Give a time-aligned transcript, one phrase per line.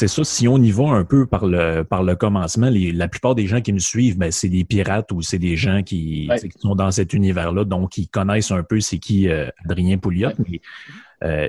[0.00, 3.06] C'est ça, si on y va un peu par le, par le commencement, les- la
[3.06, 6.26] plupart des gens qui me suivent, ben, c'est des pirates ou c'est des gens qui,
[6.30, 6.38] Ouais.
[6.40, 10.30] qui sont dans cet univers-là, donc ils connaissent un peu c'est qui euh, Adrien Pouliot.
[10.48, 10.60] Mais,
[11.24, 11.48] euh,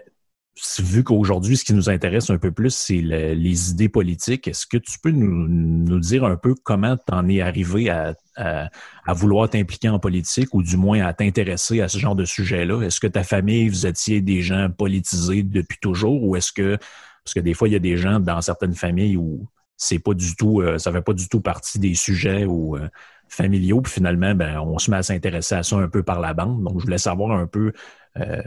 [0.80, 4.68] vu qu'aujourd'hui, ce qui nous intéresse un peu plus, c'est le- les idées politiques, est-ce
[4.68, 8.70] que tu peux nous, nous dire un peu comment tu en es arrivé à, à-
[9.06, 12.82] à vouloir t'impliquer en politique ou du moins à t'intéresser à ce genre de sujet-là?
[12.82, 16.78] Est-ce que ta famille, vous étiez des gens politisés depuis toujours ou est-ce que
[17.24, 20.14] parce que des fois, il y a des gens dans certaines familles où c'est pas
[20.14, 22.88] du tout, euh, ça fait pas du tout partie des sujets ou euh,
[23.28, 23.82] familiaux.
[23.82, 26.64] Puis finalement, ben, on se met à s'intéresser à ça un peu par la bande.
[26.64, 27.74] Donc, je voulais savoir un peu,
[28.18, 28.42] euh,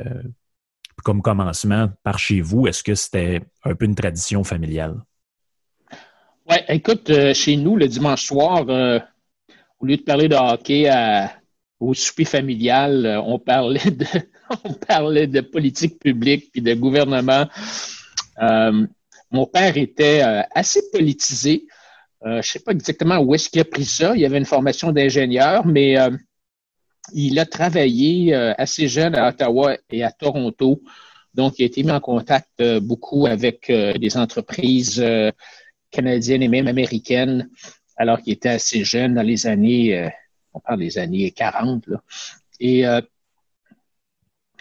[1.02, 4.96] comme commencement, par chez vous, est-ce que c'était un peu une tradition familiale?
[6.48, 8.60] Oui, écoute, chez nous, le dimanche soir,
[9.80, 10.90] au lieu de parler de hockey
[11.80, 14.06] au souper familial, on parlait de
[14.64, 17.48] on parlait de politique publique puis de gouvernement.
[18.40, 18.86] Euh,
[19.30, 21.66] mon père était euh, assez politisé.
[22.24, 24.14] Euh, je ne sais pas exactement où est-ce qu'il a pris ça.
[24.16, 25.96] Il avait une formation d'ingénieur, mais
[27.12, 30.82] il a travaillé assez jeune à Ottawa et à Toronto.
[31.34, 35.04] Donc, il a été mis en contact beaucoup avec des entreprises
[35.90, 37.50] canadiennes et même américaines,
[37.96, 40.10] alors qu'il était assez jeune dans les années,
[40.54, 41.88] on parle des années 40.
[41.88, 42.02] Là.
[42.58, 42.84] Et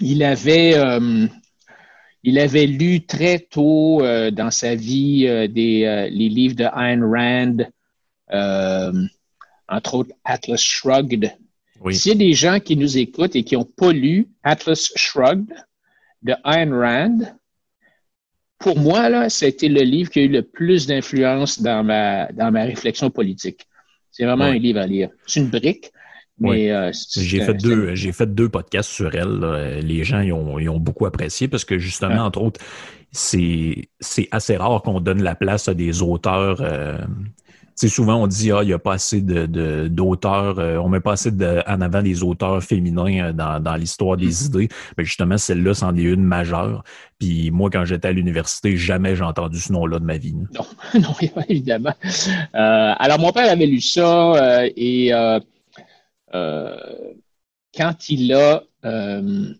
[0.01, 0.73] il avait,
[2.23, 6.63] il avait lu très tôt euh, dans sa vie euh, des, euh, les livres de
[6.63, 7.57] Ayn Rand,
[9.67, 11.31] entre autres Atlas Shrugged.
[11.81, 11.95] Oui.
[11.95, 15.53] S'il y a des gens qui nous écoutent et qui n'ont pas lu Atlas Shrugged
[16.21, 17.19] de Ayn Rand,
[18.59, 22.49] pour moi, là, c'était le livre qui a eu le plus d'influence dans ma, dans
[22.51, 23.67] ma réflexion politique.
[24.09, 24.51] C'est vraiment Ouais.
[24.55, 25.09] un livre à lire.
[25.27, 25.91] C'est une brique,
[26.39, 26.71] Ouais.
[26.71, 29.39] euh, J'ai fait deux, j'ai fait deux podcasts sur elle.
[29.39, 29.79] là.
[29.81, 32.59] Les gens ils ont, ils ont beaucoup apprécié parce que justement, entre autres,
[33.11, 33.87] c'est
[34.31, 36.57] assez rare qu'on donne la place à des auteurs.
[36.61, 36.97] euh,
[37.75, 40.89] tu sais, souvent on dit ah il y a pas assez de d'auteurs, euh, on
[40.89, 44.45] met pas assez de, en avant des auteurs féminins euh, dans, dans l'histoire des Mm.
[44.45, 44.69] idées.
[44.97, 46.83] Mais justement, celle-là, c'en est une majeure.
[47.19, 50.35] Puis moi, quand j'étais à l'université, jamais j'ai entendu ce nom-là de ma vie.
[50.53, 50.61] là.
[50.93, 51.93] Non, non, évidemment.
[52.05, 55.11] Euh, alors, mon père avait lu ça euh, et
[56.33, 59.53] quand il a, euh,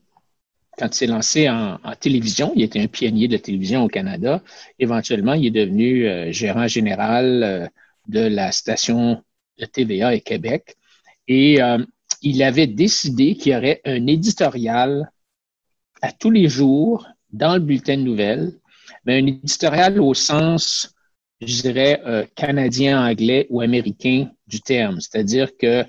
[0.77, 4.41] quand il s'est lancé en, télévision, il était un pionnier de télévision au Canada.
[4.79, 7.67] Éventuellement, il est devenu euh, gérant général euh,
[8.07, 9.23] de la station
[9.59, 10.75] de TVA et Québec.
[11.27, 11.83] Et euh,
[12.21, 15.11] il avait décidé qu'il y aurait un éditorial
[16.01, 18.51] à tous les jours dans le bulletin de nouvelles,
[19.05, 20.93] mais un éditorial au sens
[21.47, 24.99] je dirais, euh, canadien, anglais ou américain du terme.
[24.99, 25.85] C'est-à-dire que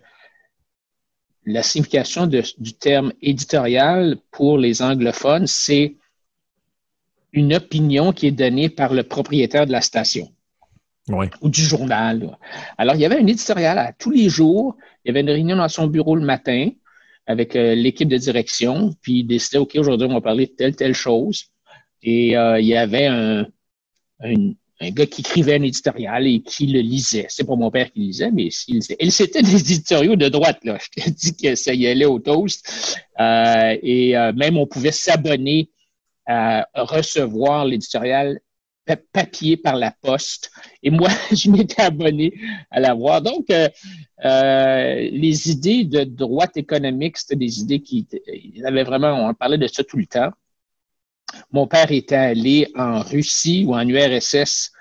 [1.46, 5.94] la signification de- du terme éditorial pour les anglophones, c'est
[7.32, 10.28] une opinion qui est donnée par le propriétaire de la station
[11.08, 11.28] Ouais.
[11.42, 12.38] ou du journal.
[12.78, 14.76] Alors, il y avait un éditorial à tous les jours.
[15.04, 16.70] Il y avait une réunion dans son bureau le matin
[17.26, 20.76] avec euh, l'équipe de direction, puis il décidait, OK, aujourd'hui, on va parler de telle,
[20.76, 21.46] telle chose.
[22.02, 23.46] Et euh, il y avait un,
[24.20, 27.26] un, un gars qui écrivait un éditorial et qui le lisait.
[27.28, 28.96] C'est pas mon père qui lisait, mais s'il lisait.
[28.98, 30.78] Et c'était des éditoriaux de droite, là.
[30.80, 32.98] Je te dis que ça y allait au toast.
[33.20, 35.70] Euh, et euh, même on pouvait s'abonner
[36.26, 38.40] à recevoir l'éditorial
[38.84, 40.50] pa- papier par la poste.
[40.82, 42.34] Et moi, je m'étais abonné
[42.70, 43.22] à l'avoir.
[43.22, 43.68] Donc, euh,
[44.24, 49.58] euh, les idées de droite économique, c'était des idées qui il avait vraiment, on parlait
[49.58, 50.30] de ça tout le temps.
[51.52, 54.72] Mon père était allé en Russie ou en URSS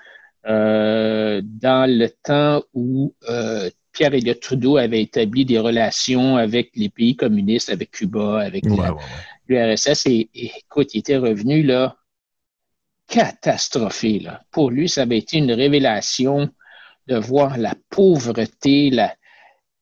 [0.46, 6.90] euh, dans le temps où euh, Pierre Elliott Trudeau avait établi des relations avec les
[6.90, 8.64] pays communistes, avec Cuba, avec
[9.48, 10.06] l'URSS.
[10.06, 11.96] Et, écoute, il était revenu là
[13.06, 14.18] catastrophé.
[14.18, 14.42] Là.
[14.50, 16.50] Pour lui, ça avait été une révélation
[17.06, 19.14] de voir la pauvreté, la,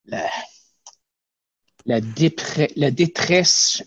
[0.07, 0.29] la,
[1.87, 2.01] la,
[2.77, 3.83] la détresse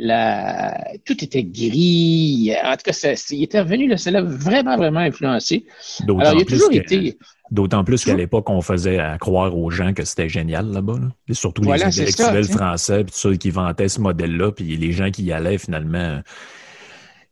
[0.00, 2.52] la, tout était gris.
[2.64, 5.66] En tout cas, il était revenu, là, ça l'a vraiment, vraiment influencé.
[6.08, 7.18] Alors, il a toujours été.
[7.50, 10.98] D'autant plus qu'à l'époque, on faisait croire aux gens que c'était génial là-bas.
[11.32, 15.32] Surtout les intellectuels français, puis ceux qui vantaient ce modèle-là, puis les gens qui y
[15.32, 16.20] allaient, finalement,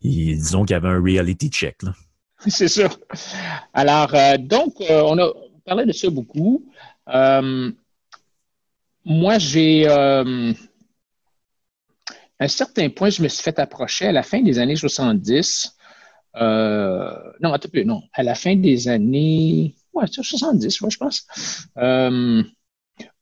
[0.00, 1.76] ils, disons qu'il y avait un reality check.
[2.46, 2.98] C'est sûr.
[3.72, 5.30] Alors, euh, donc, euh, on a
[5.64, 6.64] parlé de ça beaucoup.
[7.08, 7.70] Euh,
[9.04, 9.86] moi, j'ai
[12.38, 15.76] à un certain point, je me suis fait approcher à la fin des années 70.
[16.36, 17.10] Euh,
[17.40, 18.02] non, attends peu, non.
[18.12, 21.26] À la fin des années ouais, 70, je pense.
[21.78, 22.42] Euh,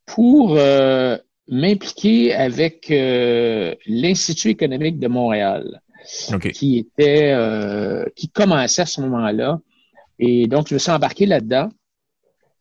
[0.07, 1.17] pour euh,
[1.49, 5.81] m'impliquer avec euh, l'Institut économique de Montréal.
[6.53, 9.61] qui était euh, qui commençait à ce moment-là.
[10.19, 11.71] Et donc, je me suis embarqué là-dedans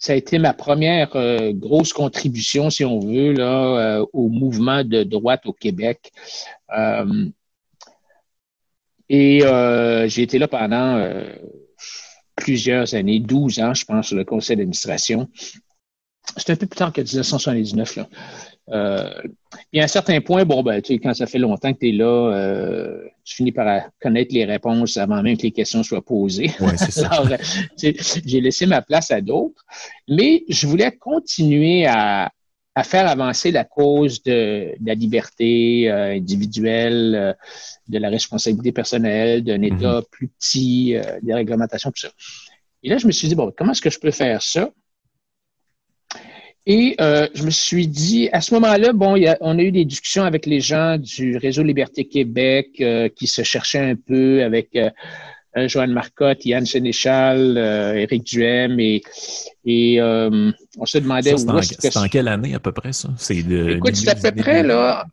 [0.04, 4.84] ça a été ma première euh, grosse contribution, si on veut, là, euh, au mouvement
[4.84, 6.12] de droite au Québec.
[6.78, 7.30] Euh,
[9.08, 9.44] et
[10.10, 11.10] j'ai été là pendant
[12.36, 15.30] plusieurs années, 12 ans, je pense, sur le conseil d'administration.
[16.36, 17.96] C'était un peu plus tard que 1979.
[17.96, 18.10] Là.
[18.72, 19.22] Euh,
[19.72, 21.90] et à un certain point, bon, ben, tu sais, quand ça fait longtemps que tu
[21.90, 26.04] es là, euh, tu finis par connaître les réponses avant même que les questions soient
[26.04, 26.52] posées.
[26.60, 27.08] Ouais, ça.
[27.12, 27.38] Alors,
[27.78, 29.64] j'ai laissé ma place à d'autres.
[30.10, 32.32] Mais je voulais continuer à,
[32.76, 37.34] à faire avancer la cause de, la liberté euh, individuelle, euh,
[37.88, 39.78] de la responsabilité personnelle, d'un mm-hmm.
[39.78, 42.12] État plus petit, euh, des réglementations, tout ça.
[42.82, 44.70] Et là, je me suis dit, bon, comment est-ce que je peux faire ça?
[46.66, 50.24] Et euh, je me suis dit, à ce moment-là, bon, on a eu des discussions
[50.24, 54.90] avec les gens du Réseau Liberté Québec euh, qui se cherchaient un peu avec euh,
[55.68, 57.58] Joanne Marcotte, Yann Sénéchal,
[57.98, 59.04] Éric Duhem et,
[59.66, 63.10] et on se demandait où C'est en quelle année à peu près ça?
[63.18, 65.06] C'est de, Écoute, c'est à peu près là.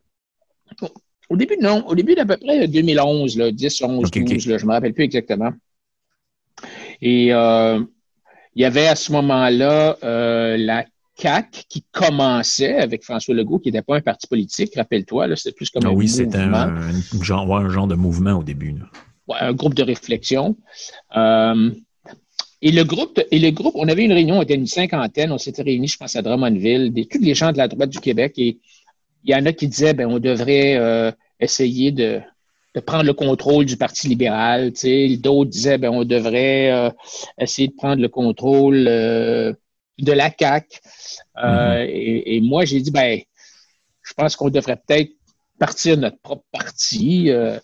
[1.28, 1.86] Au début, non.
[1.86, 5.04] Au début d'à peu près 2011, là, 10, 11, 12, Là, je me rappelle plus
[5.04, 5.52] exactement.
[7.02, 9.98] Et il y avait à ce moment-là
[10.56, 10.86] la
[11.20, 15.68] CAC qui commençait avec François Legault, qui n'était pas un parti politique, rappelle-toi, c'était plus
[15.68, 16.90] comme ah un oui, c'était un,
[17.20, 18.74] genre, un genre de mouvement au début.
[19.28, 20.56] un groupe de réflexion.
[21.16, 21.70] Euh,
[22.62, 25.38] et le groupe, et le groupe, on avait une réunion, on était une cinquantaine, on
[25.38, 28.34] s'était réunis, je pense, à Drummondville, des, tous les gens de la droite du Québec,
[28.38, 28.58] et
[29.24, 32.20] il y en a qui disaient, ben, on devrait euh, essayer de,
[32.86, 34.72] prendre le contrôle du Parti libéral.
[35.18, 36.90] D'autres disaient, ben, on devrait euh,
[37.38, 38.88] essayer de prendre le contrôle
[40.00, 40.80] de la CAC.
[41.42, 41.88] Euh, mhm.
[41.88, 43.20] et, moi, j'ai dit, ben,
[44.02, 45.10] je pense qu'on devrait peut-être
[45.58, 47.30] partir de notre propre parti.
[47.30, 47.58] Euh.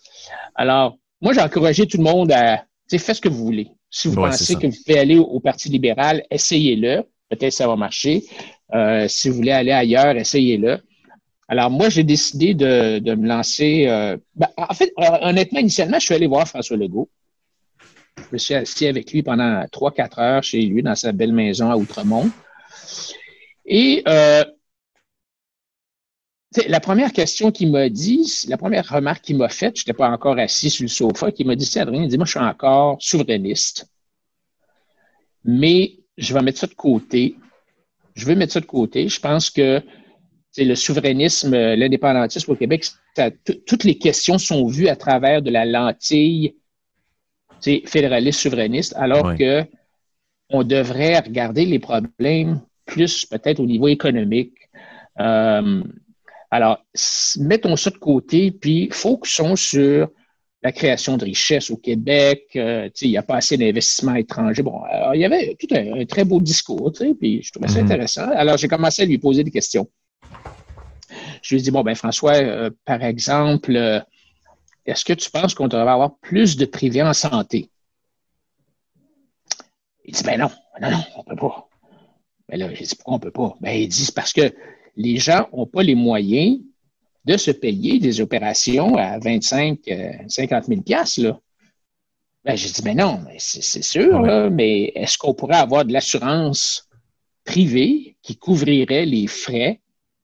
[0.55, 3.69] alors, moi, j'ai encouragé tout le monde à, tu faites ce que vous voulez.
[3.89, 7.03] Si vous pensez que vous pouvez aller au, Parti libéral, essayez-le.
[7.29, 8.23] Peut-être ça va marcher.
[8.73, 10.79] Euh, si vous voulez aller ailleurs, essayez-le.
[11.47, 13.85] Alors, moi, j'ai décidé de, de, me lancer.
[14.35, 17.09] Ben, en fait, honnêtement, initialement, je suis allé voir François Legault.
[18.17, 21.31] Je me suis assis avec lui pendant trois, quatre heures chez lui dans sa belle
[21.31, 22.29] maison à Outremont.
[23.67, 24.43] Et euh,
[26.67, 30.09] la première question qu'il m'a dit, la première remarque qu'il m'a faite, je n'étais pas
[30.09, 32.97] encore assis sur le sofa, qu'il m'a dit, c'est Adrien, dit, moi, je suis encore
[33.01, 33.89] souverainiste,
[35.43, 37.35] mais je vais mettre ça de côté.
[38.15, 39.09] Je veux mettre ça de côté.
[39.09, 39.83] Je pense que
[40.57, 42.87] le souverainisme, l'indépendantisme au Québec,
[43.67, 46.55] toutes les questions sont vues à travers de la lentille
[47.61, 49.65] fédéraliste souverainiste, alors que
[50.49, 54.55] on devrait regarder les problèmes plus peut-être au niveau économique.
[55.19, 55.83] Euh,
[56.49, 56.83] alors,
[57.39, 60.09] mettons ça de côté, puis focusons sur
[60.63, 62.47] la création de richesses au Québec.
[62.55, 64.63] Euh, il n'y a pas assez d'investissements étrangers.
[64.63, 67.83] Bon, alors, il y avait tout un, très beau discours, puis je trouvais ça mm-hmm.
[67.83, 68.29] intéressant.
[68.31, 69.87] Alors, j'ai commencé à lui poser des questions.
[71.43, 74.03] Je lui ai dit, bon, ben François, euh, par exemple,
[74.85, 77.69] est-ce que tu penses qu'on devrait avoir plus de privés en santé?
[80.05, 80.49] Il dit, ben non,
[80.81, 81.67] non, non, on ne peut pas.
[82.49, 83.55] Ben là, j'ai dit, pourquoi on ne peut pas?
[83.61, 84.53] Ben, il dit, c'est parce que
[84.95, 86.59] les gens n'ont pas les moyens
[87.25, 89.79] de se payer des opérations à 25,
[90.27, 90.81] 50 000
[91.17, 91.39] là.
[92.45, 96.87] Ben, j'ai dit, ben non, c'est sûr, mais est-ce qu'on pourrait avoir de l'assurance
[97.43, 99.81] privée qui couvrirait les frais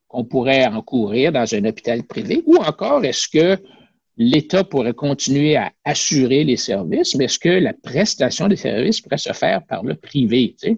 [0.08, 2.42] qu'on pourrait encourir dans un hôpital privé?
[2.46, 3.62] Ou encore, est-ce que
[4.16, 9.18] l'État pourrait continuer à assurer les services, mais est-ce que la prestation des services pourrait
[9.18, 10.56] se faire par le privé?
[10.62, 10.78] Tu sais?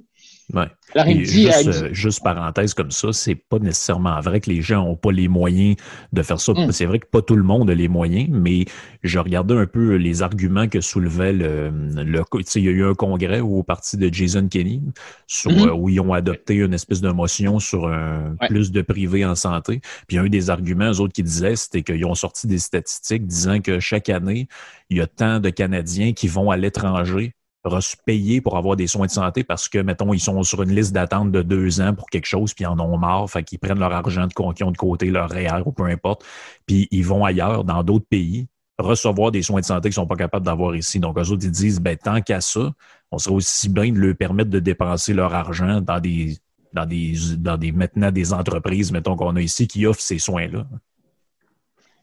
[0.54, 0.68] Ouais.
[0.94, 4.62] Alors, il dit, juste, euh, juste, parenthèse comme ça, c'est pas nécessairement vrai que les
[4.62, 5.76] gens n'ont pas les moyens
[6.14, 6.54] de faire ça.
[6.54, 6.72] Mm.
[6.72, 8.66] C'est vrai que pas tout le monde a les moyens, mais
[9.04, 12.24] je regardais un peu les arguments que soulevait le, le
[12.56, 14.82] il y a eu un congrès au parti de Jason Kenney
[15.26, 15.68] sur, mm-hmm.
[15.68, 19.36] euh, où ils ont adopté une espèce de motion sur un plus de privé en
[19.36, 19.82] santé.
[20.08, 23.60] Puis un des arguments, eux autres, qui disaient, c'était qu'ils ont sorti des statistiques disant
[23.62, 24.48] que chaque année,
[24.90, 27.34] il y a tant de Canadiens qui vont à l'étranger
[27.66, 30.74] reçu payer pour avoir des soins de santé parce que, mettons, ils sont sur une
[30.74, 33.60] liste d'attente de deux ans pour quelque chose, puis ils en ont marre, fait qu'ils
[33.60, 36.24] prennent leur argent de qu'ils ont de côté, leur REER ou peu importe,
[36.66, 40.16] puis ils vont ailleurs, dans d'autres pays, recevoir des soins de santé qu'ils sont pas
[40.16, 41.00] capables d'avoir ici.
[41.00, 42.74] Donc, eux autres, ils disent, ben, tant qu'à ça,
[43.12, 46.38] on serait aussi bien de leur permettre de dépenser leur argent dans des,
[46.74, 50.68] dans des, dans des, maintenant, des entreprises, mettons, qu'on a ici, qui offrent ces soins-là.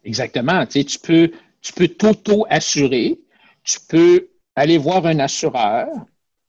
[0.04, 0.64] Exactement.
[0.66, 3.21] Tu sais, tu peux, tu peux t'auto-assurer,
[3.62, 5.88] tu peux aller voir un assureur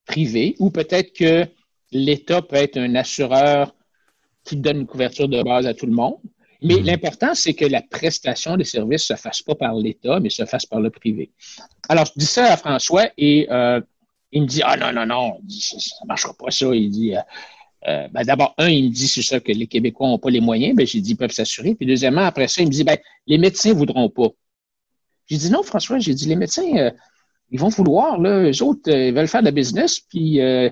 [0.05, 1.47] privé ou peut-être que
[1.91, 3.73] l'État peut être un assureur
[4.43, 6.17] qui donne une couverture de base à tout le monde.
[6.61, 6.85] Mais mhm.
[6.85, 10.45] l'important, c'est que la prestation des services ne se fasse pas par l'État, mais se
[10.45, 11.31] fasse par le privé.
[11.89, 13.81] Alors, je dis ça à François et euh,
[14.31, 16.73] il me dit Ah non, non, non, ça ne marchera pas ça.
[16.73, 17.19] Il dit euh,
[17.87, 20.39] euh, ben, D'abord, un, il me dit c'est ça que les Québécois n'ont pas les
[20.39, 20.75] moyens.
[20.75, 21.75] Ben, j'ai dit ils peuvent s'assurer.
[21.75, 24.29] Puis deuxièmement, après ça, il me dit ben, les médecins ne voudront pas.
[25.27, 26.91] J'ai dit non, François, j'ai dit les médecins,
[27.53, 30.69] ils vont vouloir, là, eux autres, euh, ils veulent faire de la business, puis euh,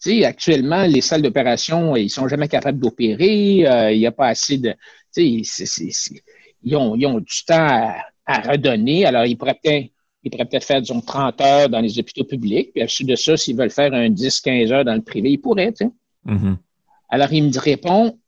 [0.00, 4.12] tu sais, actuellement, les salles d'opération, ils sont jamais capables d'opérer, euh, il n'y a
[4.12, 4.74] pas assez de.
[5.14, 5.90] Tu sais,
[6.62, 9.90] ils ont, ils ont du temps à, redonner, alors ils pourraient peut-être.
[10.24, 13.36] Ils pourraient peut-être faire, disons, 30 heures dans les hôpitaux publics, puis à de ça,
[13.36, 15.90] s'ils veulent faire un 10-15 heures dans le privé, ils pourraient, tu sais.
[16.26, 16.56] Mm-hmm.
[17.08, 18.18] Alors, il me répond,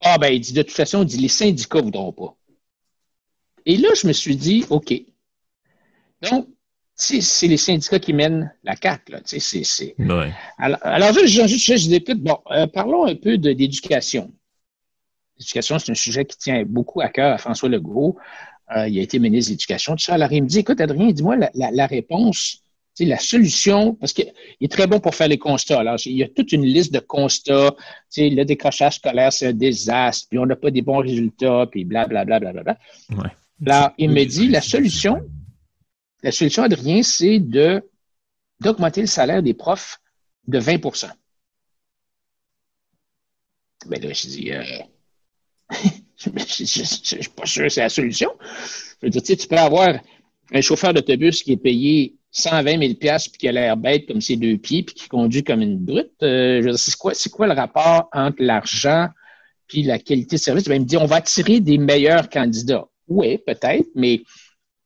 [0.00, 2.34] ah ben, il dit, de toute façon, il dit, les syndicats ne voudront pas.
[3.66, 4.94] Et là, je me suis dit, OK.
[6.22, 6.48] Donc,
[6.96, 9.12] c'est les syndicats qui mènent la CAQ.
[9.12, 9.94] Là, c'est,
[10.58, 14.32] Alors, alors, je, je, je, je bon, euh, parlons un peu d'éducation.
[15.38, 18.16] L'éducation, c'est un sujet qui tient beaucoup à cœur à François Legault.
[18.76, 20.14] Euh, il a été ministre de l'Éducation, tout ça.
[20.14, 22.62] Alors, il me dit, écoute, Adrien, dis-moi la, la, la réponse,
[23.00, 25.80] la solution, parce qu'il est très bon pour faire les constats.
[25.80, 27.74] Alors, il y a toute une liste de constats.
[28.16, 32.38] Le décrochage scolaire, c'est un désastre, puis on n'a pas des bons résultats, puis blablabla.
[32.38, 32.76] Bla, bla, bla,
[33.08, 33.22] bla.
[33.24, 33.30] Ouais.
[33.66, 35.20] Alors, il me dit, la solution,
[36.24, 37.82] la solution, Adrien, c'est de,
[38.58, 40.00] d'augmenter le salaire des profs
[40.48, 41.10] de 20%
[43.86, 44.62] Ben là, je dis, euh,
[46.16, 48.30] je ne suis pas sûr que c'est la solution.
[49.02, 49.98] Je veux dire, tu, peux avoir
[50.50, 54.36] un chauffeur d'autobus qui est payé 120 000 puis qui a l'air bête comme ses
[54.36, 56.10] deux pieds, puis qui conduit comme une brute.
[56.22, 59.08] Euh, c'est quoi, c'est quoi le rapport entre l'argent
[59.66, 60.64] puis la qualité de service?
[60.64, 62.88] Ben, il me dit, on va attirer des meilleurs candidats.
[63.08, 64.22] Oui, peut-être, mais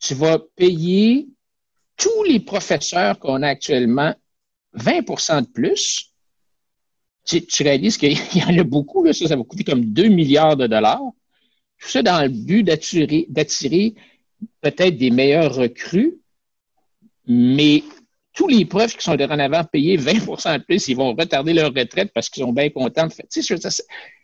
[0.01, 1.29] tu vas payer
[1.97, 4.15] tous les professeurs qu'on a actuellement
[4.77, 6.13] 20% de plus.
[7.25, 10.57] Tu, réalises qu'il y en a beaucoup, là, ça, ça va coûter comme 2 milliards
[10.57, 11.03] de dollars.
[11.81, 13.95] Tout ça dans le but d'attirer
[14.61, 16.19] peut-être des meilleurs recrues,
[17.27, 17.83] mais
[18.33, 21.75] tous les profs qui sont en avant payés 20% de plus, ils vont retarder leur
[21.75, 23.27] retraite parce qu'ils sont bien contents de faire.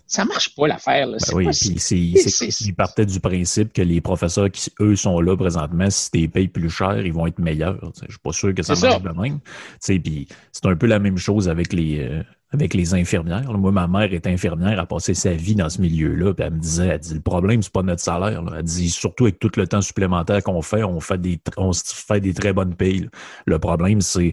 [0.07, 1.07] Ça marche pas l'affaire.
[1.07, 6.11] Ben oui, ils partaient du principe que les professeurs qui, eux, sont là présentement, si
[6.11, 7.79] tu les payes plus cher, ils vont être meilleurs.
[8.03, 9.39] Je suis pas sûr que ça marche de même.
[9.81, 10.01] C'est
[10.65, 13.51] un peu la même chose avec les, euh, avec les infirmières.
[13.53, 16.55] Moi, ma mère est infirmière, elle a passé sa vie dans ce milieu-là, puis elle
[16.55, 18.43] me disait, elle dit, le problème, c'est pas notre salaire.
[18.57, 22.21] Elle dit, surtout avec tout le temps supplémentaire qu'on fait, on fait des, on fait
[22.21, 23.09] des très bonnes payes.
[23.47, 24.33] Le problème, c'est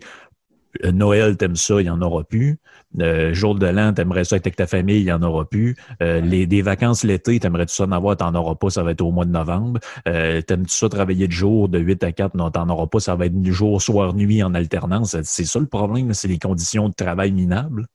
[0.84, 2.60] Noël, t'aimes ça, il n'y en aura plus.
[3.00, 5.76] Euh, jour de l'an, t'aimerais ça être avec ta famille, il n'y en aura plus.
[6.02, 9.02] Euh, les, des vacances l'été, t'aimerais-tu ça en avoir, t'en auras pas, ça va être
[9.02, 9.80] au mois de novembre.
[10.08, 13.16] Euh, T'aimes-tu ça travailler de jour, de 8 à 4, non, t'en auras pas, ça
[13.16, 15.16] va être du jour, soir, nuit en alternance.
[15.24, 17.86] C'est ça le problème, c'est les conditions de travail minables.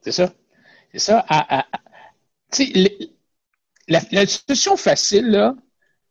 [0.00, 0.32] C'est ça.
[0.92, 1.24] C'est ça.
[3.88, 5.54] la, la, solution facile, là,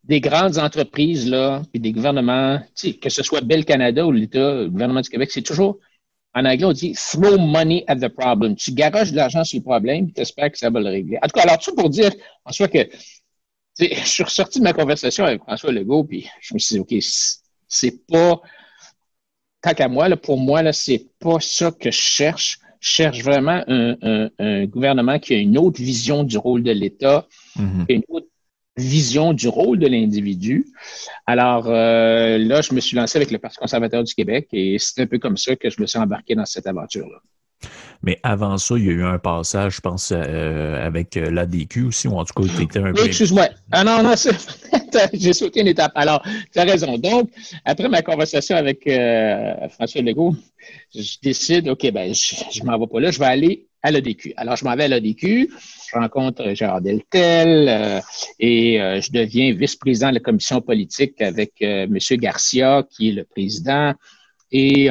[0.04, 2.60] des grandes entreprises, là, puis des gouvernements,
[3.02, 5.80] que ce soit Bell Canada ou l'État, le gouvernement du Québec, c'est toujours
[6.36, 8.56] en anglais, on dit throw money at the problem.
[8.56, 11.18] Tu garages de l'argent sur le problème, tu espères que ça va le régler.
[11.24, 12.12] En tout cas, alors tout pour dire,
[12.44, 12.80] en soi que
[13.80, 16.94] je suis ressorti de ma conversation avec François Legault, puis je me suis dit, OK,
[17.68, 18.42] c'est pas,
[19.62, 22.60] tant qu'à moi, là, pour moi, là, c'est pas ça que je cherche.
[22.82, 27.28] Je cherche vraiment un, un, gouvernement qui a une autre vision du rôle de l'État,
[27.58, 27.86] mm-hmm.
[27.90, 28.28] une autre
[28.78, 30.66] vision du rôle de l'individu.
[31.26, 35.02] Alors euh, là, je me suis lancé avec le Parti conservateur du Québec et c'est
[35.02, 37.20] un peu comme ça que je me suis embarqué dans cette aventure-là.
[38.04, 41.86] Mais avant ça, il y a eu un passage, je pense, euh, avec euh, l'ADQ
[41.86, 43.06] aussi, ou en tout cas, tu étais un peu.
[43.06, 43.50] excuse-moi.
[43.72, 44.14] Ah non, non,
[45.14, 45.92] j'ai sauté une étape.
[45.96, 46.22] Alors,
[46.54, 46.98] tu as raison.
[46.98, 47.32] Donc,
[47.64, 50.36] après ma conversation avec euh, François Legault,
[50.94, 54.34] je décide, OK, ben, je ne m'en vais pas là, je vais aller à l'ADQ.
[54.38, 55.50] Alors, je m'en vais à l'ADQ,
[55.92, 58.02] je rencontre Gérard Deltel
[58.40, 61.98] et je deviens vice-président de la commission politique avec M.
[62.14, 63.94] Garcia, qui est le président.
[64.52, 64.90] Et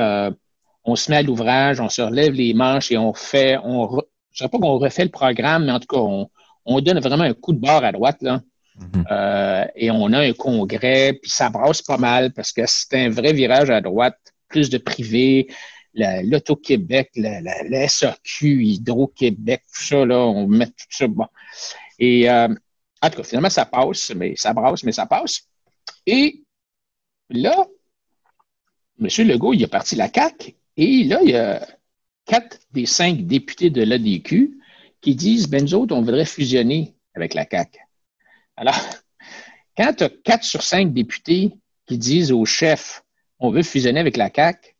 [0.84, 4.44] on se met à l'ouvrage, on se relève les manches et on fait, on, je
[4.44, 6.28] ne sais pas qu'on refait le programme, mais en tout cas,
[6.66, 8.40] on, donne vraiment un coup de barre à droite, là.
[8.78, 9.04] Mm-hmm.
[9.10, 13.08] Euh, et on a un congrès, puis ça brasse pas mal parce que c'est un
[13.08, 15.46] vrai virage à droite, plus de privé,
[15.94, 21.06] l'Auto-Québec, la, SAQ, Hydro-Québec, tout ça, là, on met tout ça.
[21.06, 21.26] Bon.
[21.98, 22.48] Et euh,
[23.00, 25.48] en tout cas, finalement, ça passe, mais ça brasse, mais ça passe.
[26.06, 26.42] Et
[27.30, 27.66] là,
[29.00, 29.08] M.
[29.28, 31.66] Legault, il a parti la CAQ et là, il y a
[32.24, 34.58] quatre des cinq députés de l'ADQ
[35.00, 37.78] qui disent, ben nous autres, on voudrait fusionner avec la CAQ.
[38.56, 38.78] Alors,
[39.76, 41.52] quand tu as quatre sur cinq députés
[41.86, 43.04] qui disent au chef,
[43.38, 44.73] on veut fusionner avec la CAQ,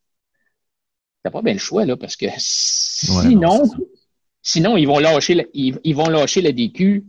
[1.25, 3.63] t'as pas bien le choix, là, parce que sinon,
[4.43, 7.05] sinon, ils vont lâcher, ils, vont lâcher l'ADQ,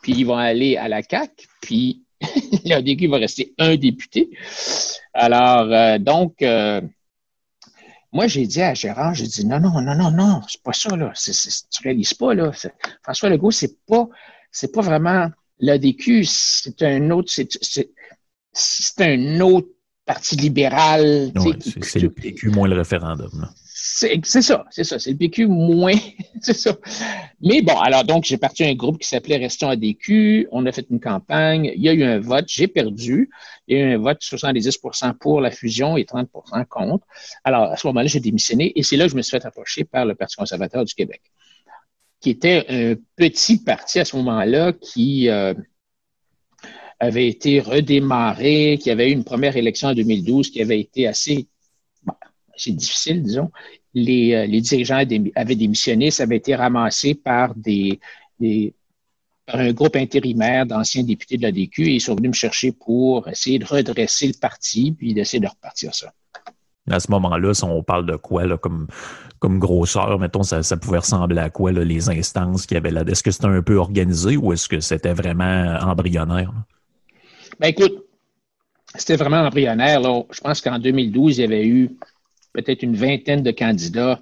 [0.00, 2.04] puis ils vont aller à la CAQ, puis
[2.64, 4.30] l'ADQ va rester un député.
[5.12, 6.80] Alors, euh, donc, euh,
[8.12, 10.96] moi, j'ai dit à Gérard, j'ai dit non, non, non, non, non, c'est pas ça,
[10.96, 11.12] là.
[11.16, 12.52] Tu tu réalises pas, là.
[13.02, 14.08] François Legault, c'est pas,
[14.52, 19.68] c'est pas vraiment l'ADQ, c'est un autre, c'est, un autre
[20.08, 21.30] parti libéral.
[21.82, 23.48] c'est le PQ moins le référendum.
[23.74, 24.98] C'est ça, c'est ça.
[24.98, 25.94] C'est le PQ moins.
[26.40, 26.76] c'est ça.
[27.40, 30.48] Mais bon, alors donc, j'ai parti un groupe qui s'appelait Restons à DQ.
[30.50, 31.70] On a fait une campagne.
[31.76, 32.46] Il y a eu un vote.
[32.48, 33.30] J'ai perdu.
[33.66, 37.06] Il y a eu un vote 70% pour la fusion et 30% contre.
[37.44, 39.84] Alors, à ce moment-là, j'ai démissionné et c'est là que je me suis fait approcher
[39.84, 41.20] par le Parti conservateur du Québec,
[42.20, 45.28] qui était un petit parti à ce moment-là qui.
[45.28, 45.54] Euh,
[47.00, 51.46] avait été redémarré, qui avait eu une première élection en 2012 qui avait été assez
[52.66, 53.50] difficile, disons.
[53.94, 55.02] Les, euh, les dirigeants
[55.34, 58.00] avaient démissionné, ça avait été ramassé par des,
[59.48, 63.28] un groupe intérimaire d'anciens députés de la DQ et ils sont venus me chercher pour
[63.28, 66.12] essayer de redresser le parti puis d'essayer de repartir ça.
[66.90, 68.86] À ce moment-là, on parle de quoi là, comme,
[69.40, 73.02] comme grosseur, mettons, ça, ça pouvait ressembler à quoi les instances qui avaient là?
[73.06, 76.52] Est-ce que c'était un peu organisé ou est-ce que c'était vraiment embryonnaire?
[77.60, 78.04] Ben écoute,
[78.94, 80.00] c'était vraiment embryonnaire.
[80.00, 80.22] Là.
[80.30, 81.90] Je pense qu'en 2012, il y avait eu
[82.52, 84.20] peut-être une vingtaine de candidats.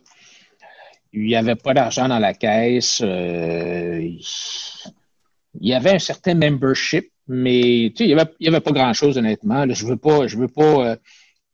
[1.12, 3.01] Il n'y avait pas d'argent dans la caisse.
[3.05, 8.12] Euh, il y avait un certain membership, mais il n'y
[8.49, 9.64] avait, pas grand-chose, honnêtement.
[9.70, 10.96] je ne veux pas, je veux pas euh,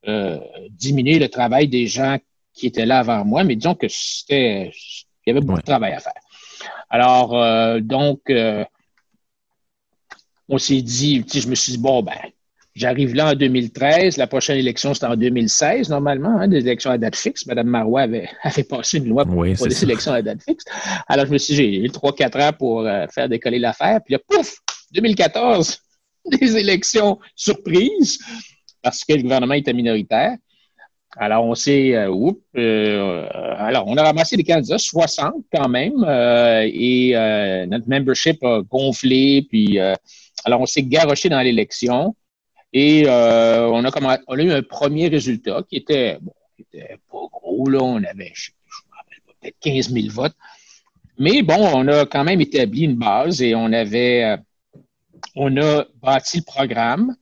[0.08, 0.38] euh,
[0.70, 2.18] diminuer le travail des gens
[2.54, 4.72] qui étaient là avant moi, mais disons que c'était.
[5.24, 6.20] Il y avait beaucoup de travail à faire.
[6.90, 8.20] Alors, donc,
[10.52, 12.12] on s'est dit, je me suis dit, bon, ben,
[12.74, 14.16] J'arrive là en 2013.
[14.16, 17.46] La prochaine élection, c'était en 2016, normalement, hein, des élections à date fixe.
[17.46, 20.64] Mme Marois avait, avait passé une loi pour, les élections à date fixe.
[21.06, 24.00] Alors, je me suis dit, j'ai eu 3-4 ans pour euh, faire décoller l'affaire.
[24.04, 24.54] Puis là, pouf,
[24.92, 25.78] 2014,
[26.40, 28.18] des élections surprises
[28.82, 30.36] parce que le gouvernement était minoritaire.
[31.18, 32.10] Alors, on s'est, euh,
[32.56, 33.26] euh,
[33.58, 36.02] alors, on a ramassé des candidats, 60 quand même,
[36.64, 37.12] et
[37.68, 39.78] notre membership a gonflé, puis,
[40.44, 42.16] alors, on s'est garoché dans l'élection.
[42.72, 47.68] Et euh, on, a eu un premier résultat qui était, bon, qui était pas gros,
[47.68, 47.80] là.
[47.82, 48.50] On avait, je,
[48.90, 50.34] pas, peut-être 15 000 votes.
[51.18, 54.36] Mais bon, on a quand même établi une base et on avait, euh,
[55.36, 57.14] on a bâti le programme.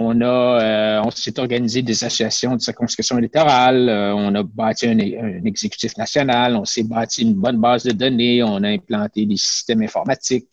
[0.00, 3.90] On a, euh, on s'est organisé des associations de circonscription électorale.
[3.90, 4.98] on a bâti un,
[5.44, 6.56] exécutif national.
[6.56, 8.42] On s'est bâti une bonne base de données.
[8.42, 10.48] On a implanté des systèmes informatiques.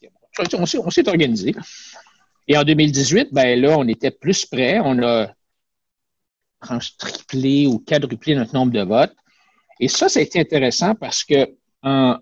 [0.57, 1.55] On s'est organisé.
[2.47, 4.79] Et en 2018, ben là, on était plus près.
[4.79, 5.29] On a
[6.97, 9.15] triplé ou quadruplé notre nombre de votes.
[9.79, 11.49] Et ça, ça a été intéressant parce que
[11.83, 12.19] en,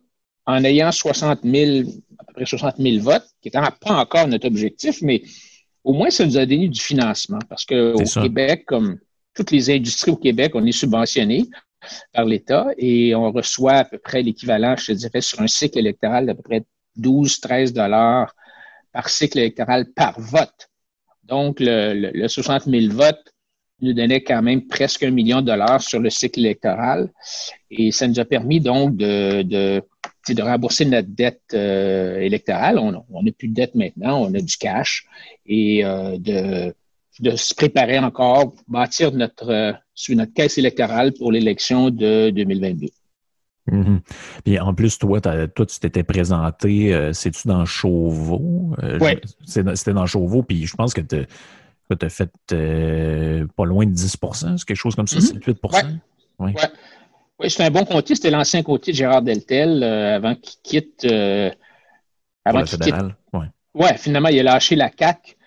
[0.64, 5.02] ayant 60 000, à peu près 60 000 votes, qui n'était pas encore notre objectif,
[5.02, 5.24] mais
[5.84, 9.00] au moins, ça nous a donné du financement parce qu'au Québec, comme
[9.34, 11.46] toutes les industries au Québec, on est subventionné
[12.14, 15.80] par l'État et on reçoit à peu près l'équivalent, je te dirais, sur un cycle
[15.80, 16.64] électoral d'à peu près
[17.00, 18.36] 12-13 dollars
[18.92, 20.70] par cycle électoral par vote.
[21.24, 23.34] Donc, le, 60 000 votes
[23.82, 27.12] nous donnait quand même presque un million de dollars sur le cycle électoral.
[27.70, 29.82] Et ça nous a permis donc de, de,
[30.30, 32.78] de rembourser notre dette euh, électorale.
[32.80, 35.06] On n'a plus de dette maintenant, on a du cash
[35.46, 36.74] et euh, de,
[37.20, 42.88] de se préparer encore, bâtir notre, euh, sur notre caisse électorale pour l'élection de 2022.
[43.72, 44.02] Mhm.
[44.44, 48.76] Puis en plus, toi, toi tu t'étais présenté, euh, c'est-tu dans Chauveau?
[48.84, 49.20] Euh, oui.
[49.46, 51.26] C'était dans Chauveau, puis je pense que tu
[52.02, 55.48] as fait euh, pas loin de 10 c'est quelque chose comme ça, 7-8
[55.84, 56.00] mhm.
[56.40, 56.62] Oui, ouais.
[57.40, 57.50] ouais.
[57.50, 58.16] c'est un bon côté.
[58.16, 61.08] C'était l'ancien côté de Gérard Deltel avant qu'il quitte.
[62.44, 62.96] avant qu'il quitte.
[63.32, 63.46] Oui,
[63.76, 65.38] ouais, finalement, il a lâché la CAC.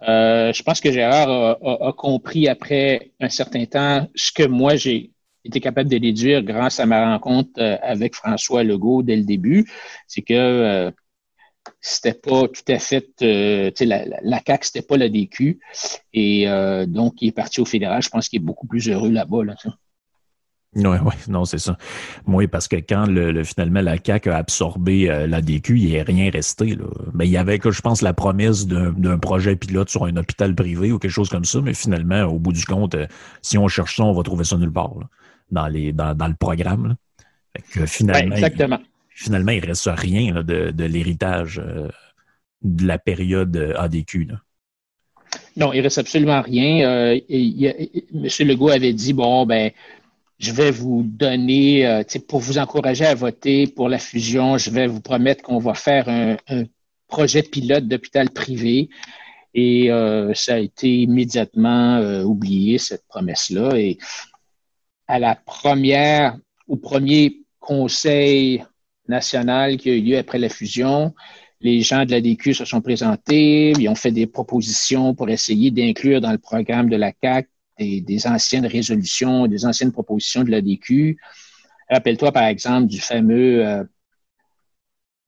[0.00, 5.10] je pense que Gérard a, compris après un certain temps ce que moi j'ai
[5.46, 9.70] été capable de déduire grâce à ma rencontre euh, avec François Legault dès le début,
[10.06, 10.90] c'est que euh,
[11.80, 15.58] c'était pas tout à fait, euh, la, la CAQ, c'était pas la DQ.
[16.12, 16.46] Et
[16.86, 18.02] donc, il est parti au fédéral.
[18.02, 19.44] Je pense qu'il est beaucoup plus heureux là-bas.
[19.44, 19.54] Là,
[20.76, 21.76] oui, oui, non, c'est ça.
[22.26, 26.04] Oui, parce que quand le, finalement la CAQ a absorbé la DQ, il n'y a
[26.04, 26.78] rien resté.
[27.14, 30.92] Mais il y avait, je pense, la promesse d'un projet pilote sur un hôpital privé
[30.92, 32.94] ou quelque chose comme ça, mais finalement, au bout du compte,
[33.42, 34.94] si on cherche ça, on va trouver ça nulle part
[35.50, 36.96] dans, les, dans, dans le programme.
[37.86, 38.78] finalement, exactement.
[38.80, 41.88] Il, finalement, il ne reste rien de, de l'héritage euh,
[42.62, 44.28] de la période euh, ADQ.
[45.56, 46.88] Non, il ne reste absolument rien.
[46.88, 48.28] Euh, M.
[48.40, 49.70] Legault avait dit bon, ben,
[50.38, 55.00] je vais vous donner, pour vous encourager à voter pour la fusion, je vais vous
[55.00, 56.36] promettre qu'on va faire un,
[57.08, 58.90] projet pilote d'hôpital privé.
[59.54, 59.88] Et
[60.34, 63.78] ça a été immédiatement oublié, cette promesse-là.
[63.78, 63.96] Et
[65.08, 66.36] à la première,
[66.68, 68.64] au premier conseil
[69.08, 71.14] national qui a eu lieu après la fusion.
[71.60, 75.70] Les gens de la DQ se sont présentés, ils ont fait des propositions pour essayer
[75.70, 80.60] d'inclure dans le programme de la CAC des, anciennes résolutions, des anciennes propositions de la
[80.60, 81.18] DQ.
[81.90, 83.86] Rappelle-toi, par exemple, du fameux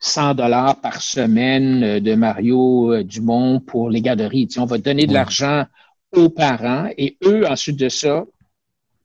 [0.00, 4.48] 100 euh, dollars par semaine euh, de Mario euh, Dumont pour les garderies.
[4.56, 5.66] on va donner de l'argent
[6.12, 8.24] aux parents et eux, ensuite de ça,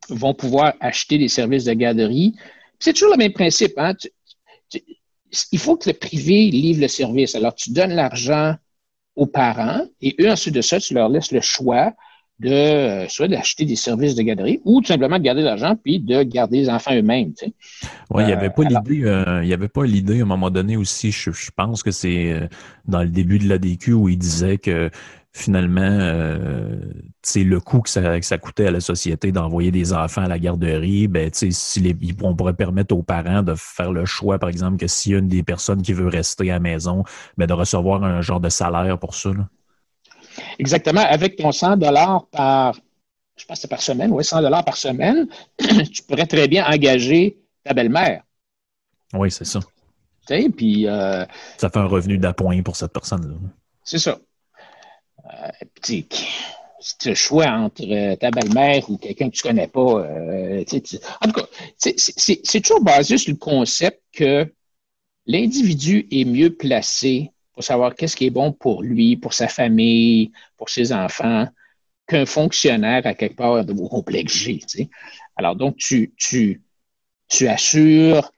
[0.10, 2.36] vont pouvoir acheter des services de garderie.
[2.80, 3.74] C'est toujours le même principe.
[3.78, 3.94] Hein?
[5.52, 7.36] il faut que le privé livre le service.
[7.36, 8.56] Alors, tu donnes l'argent
[9.16, 11.94] aux parents et eux, ensuite de ça, tu leur laisses le choix
[12.40, 16.00] de euh, soit d'acheter des services de garderie ou tout simplement de garder l'argent puis
[16.00, 17.32] de garder les enfants eux-mêmes.
[18.10, 20.28] Oui, il n'y avait pas euh, l'idée, euh, il y avait pas l'idée à un
[20.28, 22.50] moment donné aussi, je, je pense que c'est
[22.86, 24.90] dans le début de l'ADQ où il disait que
[25.34, 26.78] finalement, euh,
[27.36, 30.38] le coût que ça, que ça, coûtait à la société d'envoyer des enfants à la
[30.38, 34.78] garderie, ben, si les, on pourrait permettre aux parents de faire le choix, par exemple,
[34.78, 37.04] que s'il y a une des personnes qui veut rester à la maison,
[37.38, 39.32] ben, de recevoir un genre de salaire pour ça.
[40.60, 41.02] Exactement.
[41.02, 42.76] Avec ton 100 dollars par,
[43.36, 47.38] je pense que par semaine, oui, 100 dollars par semaine, tu pourrais très bien engager
[47.64, 48.22] ta belle-mère.
[49.14, 49.60] Oui, c'est ça.
[50.28, 51.26] Puis, euh,
[51.58, 53.36] ça fait un revenu d'appoint pour cette personne-là.
[53.84, 54.18] C'est ça.
[55.42, 55.50] Euh,
[55.82, 56.08] si
[57.00, 60.64] tu choix entre euh, ta belle-mère ou quelqu'un que tu connais pas, euh,
[61.22, 64.54] en tout cas, c'est toujours basé sur le concept que
[65.26, 70.32] l'individu est mieux placé pour savoir qu'est-ce qui est bon pour lui, pour sa famille,
[70.58, 71.48] pour ses enfants,
[72.08, 74.60] qu'un fonctionnaire à quelque part de vos complexes G.
[75.36, 76.62] Alors donc, tu, tu,
[77.30, 78.32] tu assures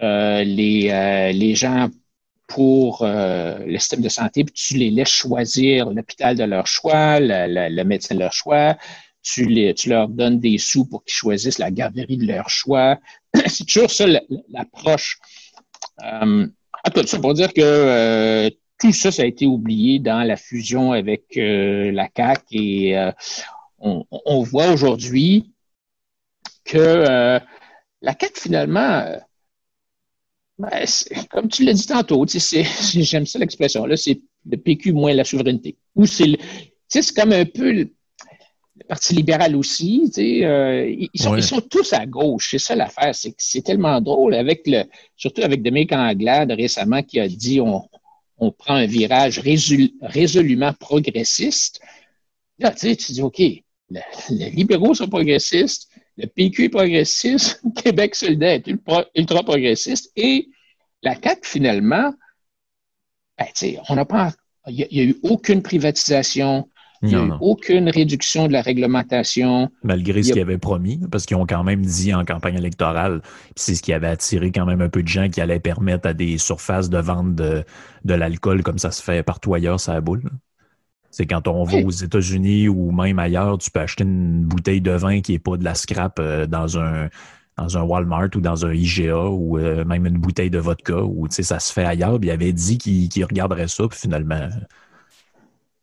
[0.00, 1.88] les, les gens
[2.48, 7.20] pour euh, le système de santé, puis tu les laisses choisir l'hôpital de leur choix,
[7.20, 8.76] le médecin de leur choix,
[9.22, 12.98] tu, les, tu leur donnes des sous pour qu'ils choisissent la garderie de leur choix.
[13.46, 14.06] C'est toujours ça
[14.48, 15.18] l'approche.
[16.02, 16.46] Euh,
[16.94, 20.92] tout ça pour dire que euh, tout ça, ça a été oublié dans la fusion
[20.92, 22.96] avec euh, la CAC et
[23.78, 25.52] on, on, voit aujourd'hui
[26.64, 27.40] que
[28.00, 29.04] la CAC, finalement,
[30.58, 30.84] ben,
[31.30, 35.76] comme tu l'as dit tantôt, j'aime ça l'expression-là, c'est le PQ moins la souveraineté.
[35.94, 36.36] Ou c'est
[36.88, 37.92] c'est comme un peu le,
[38.88, 40.10] Parti libéral aussi.
[40.16, 42.48] Euh, ils, sont, ils, sont, tous à gauche.
[42.52, 43.14] C'est ça l'affaire.
[43.14, 44.84] C'est c'est tellement drôle, avec le,
[45.16, 47.82] surtout avec Dominique Anglade récemment qui a dit on,
[48.38, 51.80] on prend un virage résolument progressiste.
[52.58, 58.66] Là, tu dis, OK, les libéraux sont progressistes, le PQ est progressiste, Québec solidaire est
[59.14, 60.48] ultra, progressiste et
[61.02, 62.12] la CAQ, finalement,
[63.38, 63.46] ben,
[63.88, 64.32] on n'a pas.
[64.66, 66.68] Il n'y a, eu aucune privatisation,
[67.02, 69.70] il n'y a eu aucune réduction de la réglementation.
[69.84, 73.22] Malgré ce qu'ils avaient promis, parce qu'ils ont quand même dit en campagne électorale,
[73.54, 76.12] c'est ce qui avait attiré quand même un peu de gens qui allait permettre à
[76.12, 77.64] des surfaces de vente de,
[78.04, 80.28] de l'alcool comme ça se fait partout ailleurs, ça boule.
[81.10, 84.90] C'est quand on va aux États-Unis ou même ailleurs, tu peux acheter une bouteille de
[84.90, 87.08] vin qui n'est pas de la scrap euh, dans un
[87.56, 91.26] dans un Walmart ou dans un IGA ou euh, même une bouteille de vodka ou
[91.28, 92.18] ça se fait ailleurs.
[92.22, 94.48] il avait dit qu'il regarderait ça, puis finalement,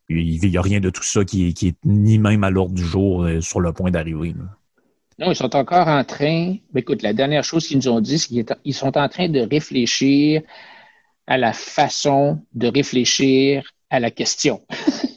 [0.08, 2.84] il n'y a rien de tout ça qui, qui est ni même à l'ordre du
[2.84, 4.34] jour euh, sur le point d'arriver.
[5.20, 6.56] Non, ils sont encore en train.
[6.72, 9.42] Ben, écoute, la dernière chose qu'ils nous ont dit, c'est qu'ils sont en train de
[9.42, 10.42] réfléchir
[11.28, 14.62] à la façon de réfléchir à la question.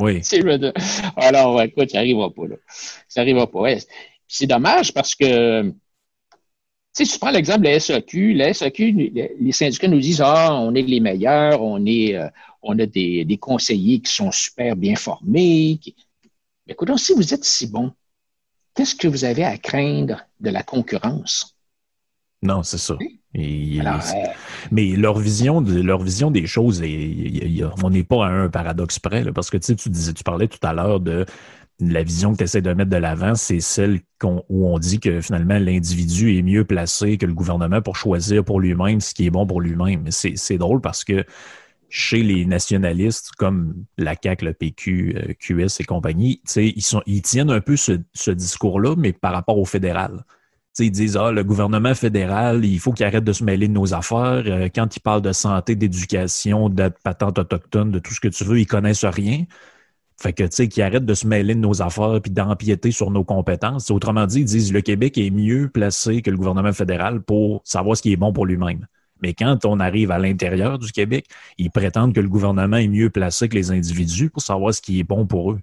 [0.00, 0.22] Oui.
[1.16, 2.46] Alors, écoute, ça n'arrivera pas.
[2.46, 2.56] Là.
[3.08, 3.74] Ça n'arrivera pas.
[4.26, 5.72] C'est dommage parce que,
[6.92, 8.92] si tu prends l'exemple de la SAQ, la SAQ,
[9.40, 12.28] les syndicats nous disent Ah, on est les meilleurs, on, est, euh,
[12.62, 15.78] on a des, des, conseillers qui sont super bien formés.
[16.66, 17.92] Mais écoute, si vous êtes si bon,
[18.74, 21.56] qu'est-ce que vous avez à craindre de la concurrence?
[22.42, 22.96] Non, c'est ça.
[23.34, 26.82] Mais leur vision, de, leur vision des choses,
[27.82, 30.72] on n'est pas à un paradoxe près, parce que tu, disais, tu parlais tout à
[30.72, 31.26] l'heure de
[31.80, 35.20] la vision que tu essaies de mettre de l'avant, c'est celle où on dit que
[35.20, 39.30] finalement l'individu est mieux placé que le gouvernement pour choisir pour lui-même ce qui est
[39.30, 40.10] bon pour lui-même.
[40.10, 41.24] C'est drôle parce que
[41.88, 47.22] chez les nationalistes comme la CAQ, le PQ, euh, QS et compagnie, ils, sont, ils
[47.22, 50.24] tiennent un peu ce, ce discours-là, mais par rapport au fédéral
[50.84, 53.94] ils disent Ah, le gouvernement fédéral, il faut qu'il arrête de se mêler de nos
[53.94, 54.42] affaires.
[54.46, 58.44] Euh, quand ils parlent de santé, d'éducation, de patente autochtone, de tout ce que tu
[58.44, 59.44] veux, ils connaissent rien.
[60.20, 63.10] Fait que, tu sais, qu'ils arrêtent de se mêler de nos affaires puis d'empiéter sur
[63.10, 63.90] nos compétences.
[63.90, 67.96] Autrement dit, ils disent le Québec est mieux placé que le gouvernement fédéral pour savoir
[67.96, 68.86] ce qui est bon pour lui-même.
[69.22, 73.10] Mais quand on arrive à l'intérieur du Québec, ils prétendent que le gouvernement est mieux
[73.10, 75.60] placé que les individus pour savoir ce qui est bon pour eux.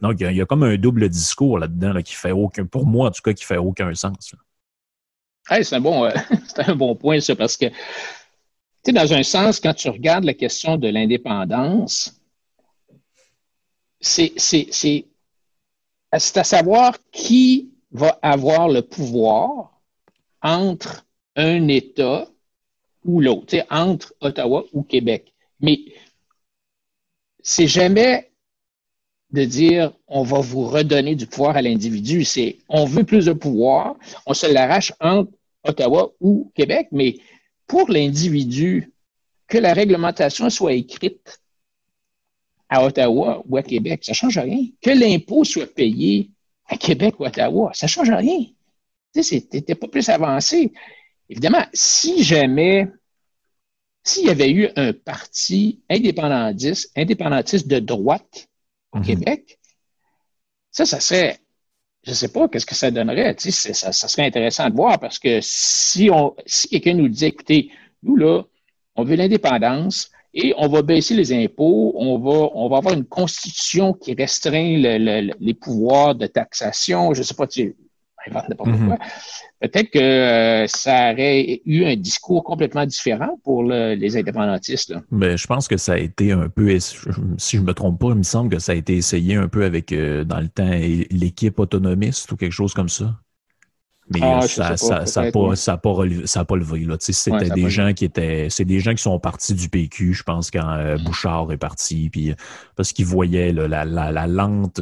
[0.00, 3.10] Donc, il y, a, comme un double discours là-dedans qui fait aucun, pour moi en
[3.10, 4.34] tout cas, qui fait aucun sens
[5.50, 6.12] c'est un, bon, euh,
[6.56, 7.74] un bon point, ça, parce que, tu
[8.86, 12.20] sais, dans un sens, quand tu regardes la question de l'indépendance,
[14.00, 15.04] c'est
[16.12, 19.80] à savoir qui va avoir le pouvoir
[20.42, 21.04] entre
[21.36, 22.28] un État
[23.04, 25.32] ou l'autre, entre Ottawa ou Québec.
[25.60, 25.80] Mais
[27.42, 28.30] c'est jamais
[29.32, 32.24] de dire on va vous redonner du pouvoir à l'individu.
[32.24, 35.30] C'est on veut plus de pouvoir, on se l'arrache entre
[35.64, 37.16] Ottawa ou Québec, mais
[37.66, 38.92] pour l'individu,
[39.46, 41.40] que la réglementation soit écrite
[42.68, 44.66] à Ottawa ou à Québec, ça ne change rien.
[44.80, 46.30] Que l'impôt soit payé
[46.66, 48.46] à Québec ou à Ottawa, ça ne change rien.
[49.12, 50.72] Tu sais, c'était pas plus avancé.
[51.28, 52.88] Évidemment, si jamais,
[54.04, 58.48] s'il y avait eu un parti indépendantiste, indépendantiste de droite
[58.92, 59.04] au mhm.
[59.04, 59.58] Québec,
[60.70, 61.40] ça, ça serait
[62.02, 63.34] je ne sais pas qu'est-ce que ça donnerait?
[63.34, 67.08] Tu sais, ça, ça, serait intéressant de voir parce que si, on, si quelqu'un nous
[67.08, 67.70] disait, écoutez,
[68.02, 68.42] nous là,
[68.96, 73.04] on veut l'indépendance et on va baisser les impôts, on va, on va avoir une
[73.04, 77.76] constitution qui restreint les pouvoirs de taxation, je ne sais pas, tu
[78.28, 78.96] mhm.
[79.60, 84.94] Peut-être que euh, ça aurait eu un discours complètement différent pour les indépendantistes.
[85.10, 88.08] Mais ben, je pense que ça a été un peu, si je me trompe pas,
[88.08, 90.70] il me semble que ça a été essayé un peu avec, euh, dans le temps,
[91.10, 93.20] l'équipe autonomiste ou quelque chose comme ça.
[94.12, 96.86] Mais ah, ça n'a ça, ça pas, ça pas, pas levé.
[96.98, 98.48] C'était des gens qui étaient.
[98.50, 101.04] C'est des gens qui sont partis du PQ, je pense, quand euh, mm.
[101.04, 102.34] Bouchard est parti, puis
[102.74, 104.80] parce qu'ils voyaient la, la, la, lente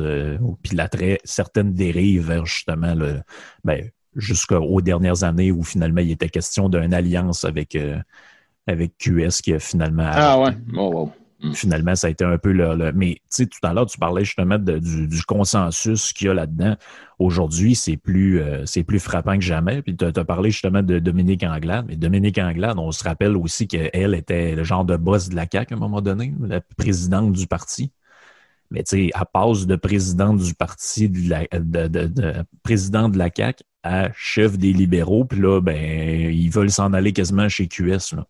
[0.62, 3.20] puis la très certaine dérive vers justement le
[3.64, 7.98] ben, jusqu'aux dernières années où finalement il était question d'une alliance avec, euh,
[8.66, 10.10] avec QS qui a finalement.
[10.12, 10.52] Ah ouais.
[11.40, 11.52] Hmm.
[11.52, 12.92] Finalement, ça a été un peu le.
[12.92, 16.76] mais tu sais, tout à l'heure, tu parlais justement du, consensus qu'il y a là-dedans.
[17.20, 19.80] Aujourd'hui, c'est plus, euh, c'est plus frappant que jamais.
[19.82, 21.86] Puis tu as, parlé justement de Dominique Anglade.
[21.86, 25.46] Mais Dominique Anglade, on se rappelle aussi qu'elle était le genre de boss de la
[25.50, 27.92] CAQ à un moment donné, la présidente du parti.
[28.70, 33.16] Mais tu sais, à passe de présidente du parti, de, la, de, de président de
[33.16, 35.76] la CAQ à chef des libéraux, puis là, ben,
[36.32, 38.26] ils veulent s'en aller quasiment chez QS, là,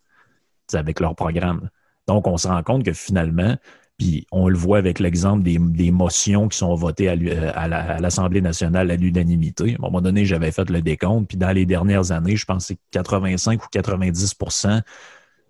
[0.75, 1.71] avec leur programme.
[2.09, 3.57] Donc, on se rend compte que finalement,
[3.99, 8.97] puis on le voit avec l'exemple des, motions qui sont votées à, l'Assemblée nationale à
[8.97, 9.73] l'unanimité.
[9.73, 12.69] À un moment donné, j'avais fait le décompte, puis dans les dernières années, je pense
[12.69, 14.83] que c'est 85 ou 90%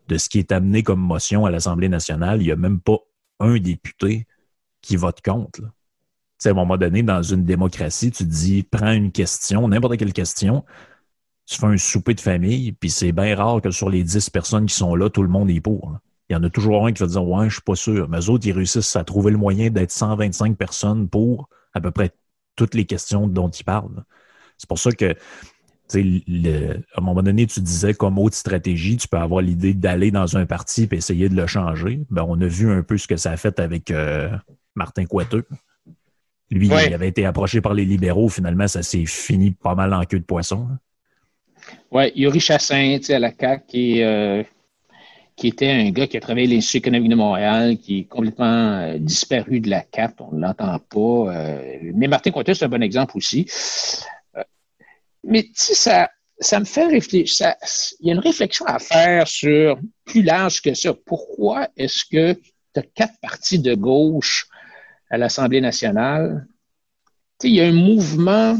[0.08, 2.98] de ce qui est amené comme motion à l'Assemblée nationale, il n'y a même pas
[3.40, 4.26] un député
[4.80, 5.62] qui vote contre.
[5.62, 5.68] Là
[6.46, 10.64] à un moment donné, dans une démocratie, tu dis, prends une question, n'importe quelle question,
[11.46, 14.66] tu fais un souper de famille, puis c'est bien rare que sur les 10 personnes
[14.66, 15.98] qui sont là, tout le monde est pour.
[16.28, 18.08] Il y en a toujours un qui va dire, ouais, je suis pas sûr.
[18.08, 21.90] Mais eux autres, ils réussissent à trouver le moyen d'être 125 personnes pour à peu
[21.90, 22.10] près
[22.56, 24.04] toutes les questions dont ils parlent.
[24.58, 25.14] C'est pour ça que,
[25.94, 30.10] le, à un moment donné, tu disais comme autre stratégie, tu peux avoir l'idée d'aller
[30.10, 32.00] dans un parti et essayer de le changer.
[32.10, 34.28] Ben, on a vu un peu ce que ça a fait avec euh,
[34.74, 35.46] Martin Coiteux.
[36.50, 38.28] Lui, il avait été approché par les libéraux.
[38.28, 40.68] Finalement, ça s'est fini pas mal en queue de poisson.
[40.70, 40.78] Hein.
[41.90, 44.42] Oui, Yuri Chassin, à la CAQ, qui, euh,
[45.38, 48.80] qui était un gars qui a travaillé à l'Institut économique de Montréal, qui est complètement
[48.80, 50.20] euh, disparu de la CAP.
[50.20, 51.32] On ne l'entend pas.
[51.32, 53.46] Euh, mais Martin Cointet, c'est un bon exemple aussi.
[55.22, 57.54] mais tu sais, ça, ça me fait réfléchir.
[58.00, 60.92] il y a une réflexion à faire sur plus large que ça.
[61.06, 64.48] Pourquoi est-ce que tu as quatre partis de gauche
[65.08, 66.48] à l'Assemblée nationale?
[67.38, 68.58] Tu sais, il y a un mouvement.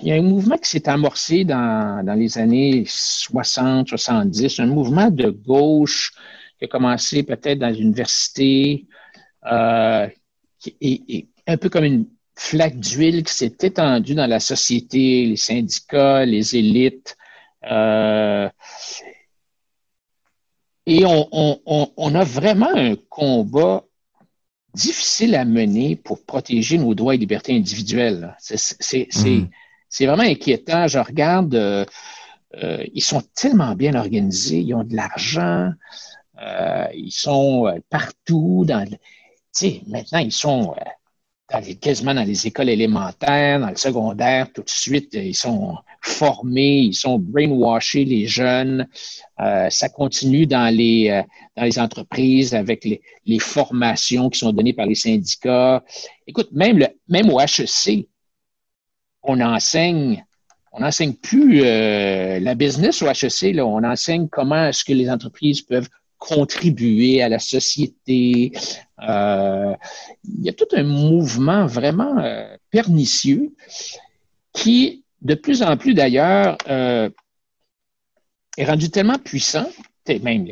[0.00, 4.66] Il y a un mouvement qui s'est amorcé dans, dans, les années 60, 70, un
[4.66, 6.12] mouvement de gauche
[6.58, 8.86] qui a commencé peut-être dans l'université,
[9.50, 10.08] euh,
[11.46, 16.56] un peu comme une flaque d'huile qui s'est étendue dans la société, les syndicats, les
[16.56, 17.16] élites.
[17.70, 18.48] Euh,
[20.86, 23.84] et on, a vraiment un combat
[24.74, 28.36] difficile à mener pour protéger nos droits et libertés individuelles.
[28.50, 29.44] Mm.
[29.92, 30.88] C'est vraiment inquiétant.
[30.88, 31.84] Je regarde, euh,
[32.62, 35.70] euh, ils sont tellement bien organisés, ils ont de l'argent,
[36.94, 38.64] ils sont partout.
[38.66, 38.88] Dans,
[39.86, 40.74] maintenant, ils sont
[41.80, 46.94] quasiment dans les écoles élémentaires, dans le secondaire, tout de suite, ils sont formés, ils
[46.94, 48.88] sont brainwashés, les jeunes.
[49.40, 51.22] Euh, ça continue dans les, euh,
[51.56, 55.84] dans les entreprises avec les, les, formations qui sont données par les syndicats.
[56.26, 58.08] Écoute, même, le, même au HEC,
[59.22, 60.24] on enseigne
[60.74, 65.10] on n'enseigne plus euh, la business au HEC, là, on enseigne comment est-ce que les
[65.10, 65.88] entreprises peuvent
[66.22, 68.52] contribuer à la société.
[69.02, 69.74] Euh,
[70.24, 73.52] il y a tout un mouvement vraiment euh, pernicieux
[74.52, 77.10] qui, de plus en plus d'ailleurs, euh,
[78.56, 79.66] est rendu tellement puissant,
[80.08, 80.46] même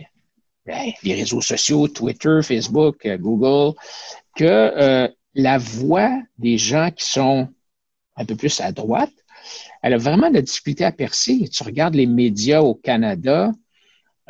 [0.67, 3.77] ben, les, réseaux sociaux, Twitter, Facebook, Google,
[4.35, 7.49] que la voix des gens qui sont
[8.21, 9.13] un peu plus à droite,
[9.83, 11.49] elle a vraiment de la difficulté à percer.
[11.49, 13.51] Tu regardes les médias au Canada,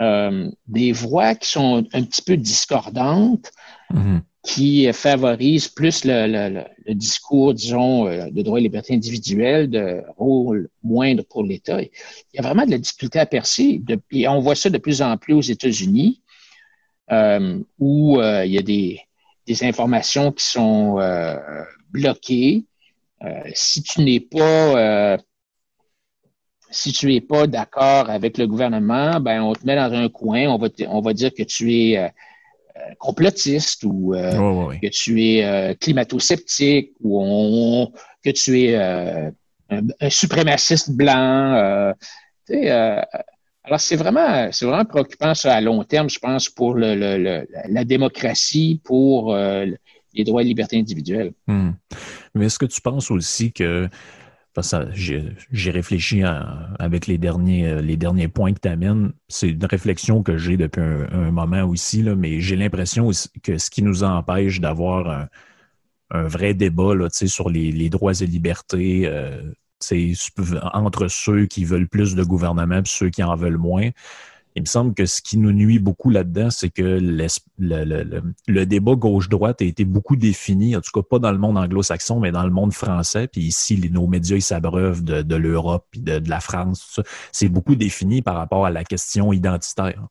[0.01, 3.51] euh, des voix qui sont un petit peu discordantes,
[3.93, 4.21] mm-hmm.
[4.43, 11.25] qui favorisent plus le, discours, disons, euh, de droit et liberté individuelle, de rôle moindre
[11.25, 11.83] pour l'État.
[11.83, 11.91] Il
[12.35, 13.83] y a vraiment de la difficulté à percer.
[14.13, 16.23] et on voit ça de plus en plus aux États-Unis,
[17.11, 19.01] euh, où il y a des,
[19.47, 20.99] des informations qui sont
[21.91, 22.65] bloquées.
[23.55, 25.19] Si tu n'es pas
[26.71, 30.47] si tu n'es pas d'accord avec le gouvernement, ben on te met dans un coin,
[30.49, 32.09] on va, on va dire que tu es euh,
[32.77, 37.89] euh, complotiste ou euh, que tu es climato-sceptique ou
[38.25, 39.33] que tu es un,
[40.09, 41.93] suprémaciste blanc.
[42.49, 47.85] alors c'est vraiment, c'est vraiment préoccupant ça à long terme, je pense, pour le, la
[47.85, 49.37] démocratie, pour
[50.15, 51.33] les droits et libertés individuelles.
[51.47, 51.71] Hmm.
[52.35, 53.89] Mais est-ce que tu penses aussi que
[54.93, 56.23] j'ai réfléchi
[56.79, 59.13] avec les derniers, euh, les derniers points que tu amènes.
[59.29, 63.11] C'est une réflexion que j'ai depuis un, moment aussi, là, mais j'ai l'impression
[63.43, 65.29] que ce qui nous empêche d'avoir
[66.11, 69.53] un, vrai débat là, sur les, droits et libertés euh,
[70.75, 73.91] entre ceux qui veulent plus de gouvernement et ceux qui en veulent moins,
[74.57, 76.99] il me semble que ce qui nous nuit beaucoup là-dedans, c'est que
[77.59, 82.19] le, débat gauche-droite a été beaucoup défini, en tout cas pas dans le monde anglo-saxon,
[82.19, 83.29] mais dans le monde français.
[83.29, 87.01] Puis ici, nos médias, ils s'abreuvent de, l'Europe et de, la France.
[87.33, 90.09] C'est beaucoup défini par rapport à la question identitaire.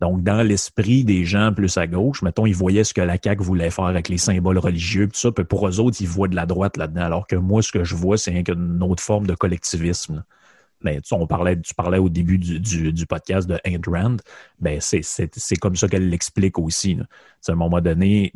[0.00, 3.42] Donc, dans l'esprit des gens plus à gauche, mettons, ils voyaient ce que la CAQ
[3.42, 5.30] voulait faire avec les symboles religieux, tout ça.
[5.30, 7.02] Puis pour eux autres, ils voient de la droite là-dedans.
[7.02, 10.24] Alors que moi, ce que je vois, c'est une autre forme de collectivisme.
[10.84, 14.16] Ben, tu, parlais au début du, podcast de Ayn Rand,
[14.60, 16.98] ben, c'est comme ça qu'elle l'explique aussi.
[17.48, 18.32] À un moment donné,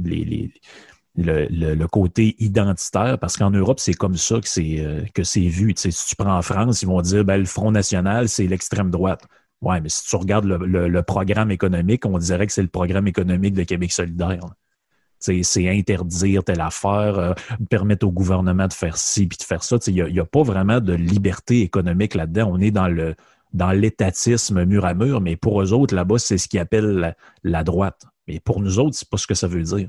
[1.15, 5.05] le, côté identitaire, parce qu'en Europe, c'est comme ça que c'est euh,
[5.49, 5.75] vu.
[5.77, 9.25] si tu prends en France, ils vont dire ben, le Front National, c'est l'extrême droite.
[9.61, 13.55] Ouais, mais si tu regardes le, programme économique, on dirait que c'est le programme économique
[13.55, 14.41] de Québec solidaire
[15.19, 17.33] c'est interdire telle affaire, euh,
[17.71, 19.77] permettre au gouvernement de faire ci puis de faire ça.
[19.87, 22.51] Il n'y a, pas vraiment de liberté économique là-dedans.
[22.53, 23.15] On est dans le
[23.55, 27.65] dans l'étatisme mur à mur, mais pour eux autres, là-bas, c'est ce qu'ils appellent la,
[27.65, 28.05] droite.
[28.27, 29.89] Mais pour nous autres, c'est pas ce que ça veut dire.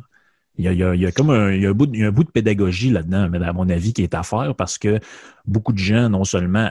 [0.58, 3.92] Il y a, comme un, bout de, un bout de pédagogie là-dedans, à mon avis,
[3.92, 5.00] qui est à faire parce que
[5.46, 6.70] beaucoup de gens, non seulement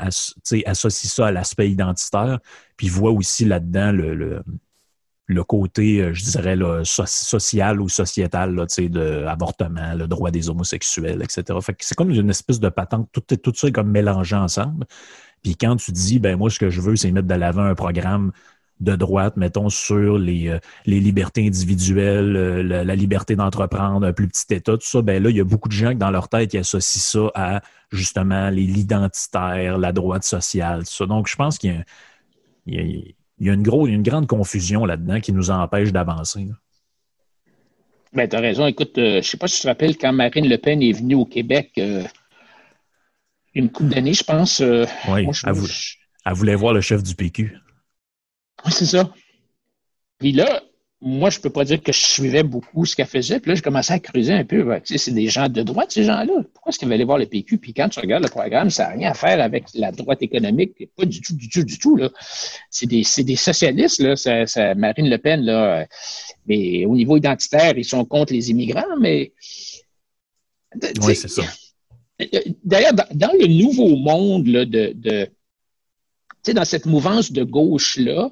[0.65, 2.39] associent ça à l'aspect identitaire,
[2.79, 4.43] puis voient aussi là-dedans le
[5.43, 11.59] côté, euh, je dirais, social ou sociétal là, de l'avortement, le droit des homosexuels, etc.
[11.61, 14.87] Fait c'est comme une espèce de patente, tout, tout ça est comme mélangé ensemble.
[15.43, 17.75] Puis quand tu dis, ben moi, ce que je veux, c'est mettre de l'avant un
[17.75, 18.33] programme
[18.81, 24.29] de droite, mettons, sur les, euh, les libertés individuelles, euh, la, liberté d'entreprendre, un plus
[24.29, 26.29] petit État, tout ça, ben là, il y a beaucoup de gens qui, dans leur
[26.29, 27.61] tête, qui associent ça à,
[27.91, 31.07] justement, l'identitaire, la droite sociale, tout ça.
[31.07, 31.85] Donc, je pense qu'il y a,
[32.67, 35.93] il y a il y a une, grosse, une grande confusion là-dedans qui nous empêche
[35.93, 36.49] d'avancer.
[38.13, 38.67] Ben, tu as raison.
[38.67, 40.93] Écoute, euh, je ne sais pas si tu te rappelles quand Marine Le Pen est
[40.93, 42.05] venue au Québec, euh,
[43.55, 44.61] une couple d'années, je pense.
[44.61, 47.57] Euh, oui, elle, voulait voir le chef du PQ.
[48.65, 49.13] Oui, c'est ça.
[50.19, 50.63] Puis là,
[51.01, 53.39] moi, je peux pas dire que je suivais beaucoup ce qu'elle faisait.
[53.39, 54.65] Puis là, je commençais à creuser un peu.
[54.85, 56.43] Tu sais, c'est des gens de droite, ces gens-là.
[56.53, 57.59] Pourquoi est-ce qu'ils veulent aller voir le PQ?
[57.59, 60.89] Puis quand tu regardes le programme, ça n'a rien à faire avec la droite économique.
[60.97, 61.97] Pas du tout, du tout, du tout.
[61.97, 62.11] Là.
[62.71, 64.17] C'est, des, c'est des socialistes, là.
[64.17, 65.87] Ça, Marine Le Pen, là.
[66.47, 69.33] Mais au niveau identitaire, ils sont contre les immigrants, mais.
[71.03, 71.43] Oui, c'est ça.
[72.65, 78.31] D'ailleurs, dans, le nouveau monde là, de, de tu sais, dans cette mouvance de gauche-là,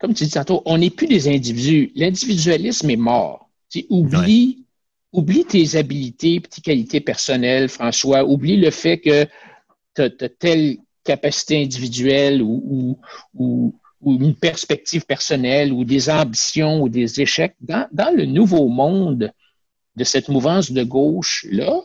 [0.00, 1.92] comme tu dis tantôt, on n'est plus des individus.
[1.94, 3.50] L'individualisme est mort.
[3.90, 4.64] oublie,
[5.12, 8.24] oublie tes habiletés, et tes qualités personnelles, François.
[8.24, 9.26] Oublie le fait que
[9.94, 12.98] tu as, telle capacité individuelle ou,
[13.34, 13.74] ou,
[14.06, 17.54] une perspective personnelle ou des ambitions ou des échecs.
[17.60, 19.30] Dans, dans le nouveau monde
[19.96, 21.82] de cette mouvance de gauche-là,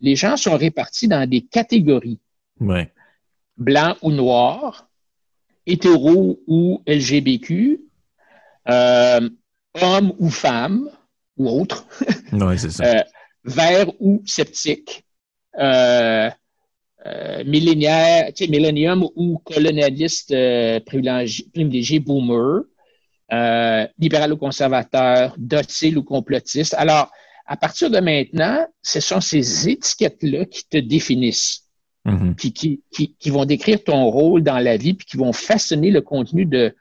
[0.00, 2.20] les gens sont répartis dans des catégories.
[2.60, 2.92] Ouais.
[3.56, 4.88] Blanc ou noir,
[5.66, 7.80] hétéro ou LGBTQ,
[8.68, 9.28] euh,
[9.80, 10.88] homme ou femme,
[11.36, 11.86] ou autre,
[12.32, 12.84] oui, c'est ça.
[12.84, 13.02] Euh,
[13.44, 15.04] vert ou sceptique,
[15.58, 16.30] euh,
[17.06, 20.34] euh millénium ou colonialiste
[20.84, 22.62] privilégié, privilégié, boomer,
[23.98, 26.74] libéral ou conservateur, docile ou complotiste.
[26.74, 27.10] Alors,
[27.46, 31.69] à partir de maintenant, ce sont ces étiquettes-là qui te définissent.
[32.06, 32.34] Mhm.
[32.34, 32.80] qui,
[33.26, 36.74] vont décrire ton rôle dans la vie, puis qui vont façonner le contenu de,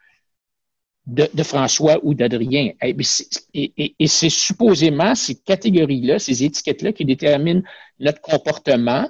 [1.07, 2.71] de, François ou d'Adrien.
[2.81, 7.63] Et, et c'est supposément ces catégories-là, ces étiquettes-là qui déterminent
[7.99, 9.09] notre comportement,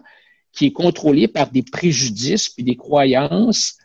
[0.52, 3.78] qui est contrôlé par des préjudices puis des croyances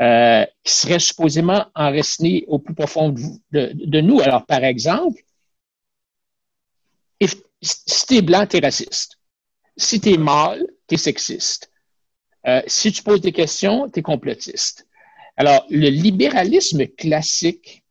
[0.00, 4.20] euh, qui seraient supposément enracinés au plus profond de, de, nous.
[4.20, 5.22] Alors, par exemple,
[7.20, 9.18] si tu es blanc, tu es raciste.
[9.76, 11.70] Si tu es mâle, tu es sexiste.
[12.46, 14.86] Euh, si tu poses des questions, tu es complotiste.
[15.36, 17.82] Alors, le libéralisme classique,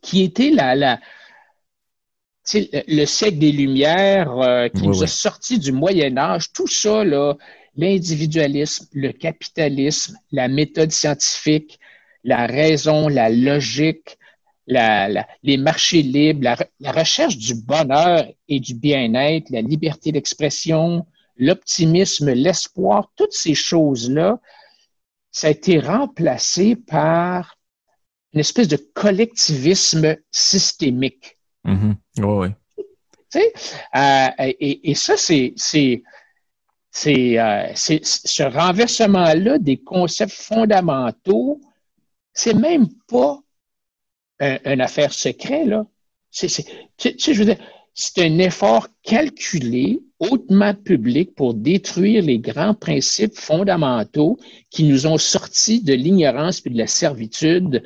[0.00, 1.00] qui était la, la,
[2.54, 7.04] le siècle des Lumières, euh, qui nous a sortis du Moyen Âge, tout ça,
[7.76, 11.78] l'individualisme, le capitalisme, la méthode scientifique,
[12.24, 14.18] la raison, la logique,
[14.66, 21.06] les marchés libres, la, recherche du bonheur et du bien-être, la liberté d'expression,
[21.38, 24.40] l'optimisme, l'espoir, toutes ces choses-là,
[25.30, 27.56] ça a été remplacé par
[28.32, 31.38] une espèce de collectivisme systémique.
[31.64, 32.48] Mm oui.
[33.36, 36.02] Euh, et, ça, c'est, c'est,
[36.90, 41.60] c'est, euh, c'est ce renversement-là des concepts fondamentaux,
[42.32, 43.40] c'est même pas
[44.40, 45.84] une affaire secrète, là.
[46.30, 46.64] C'est, c'est,
[47.18, 47.58] je veux dire,
[47.94, 54.38] c'est un effort calculé, hautement public pour détruire les grands principes fondamentaux
[54.70, 57.82] qui nous ont sortis de l'ignorance et de la servitude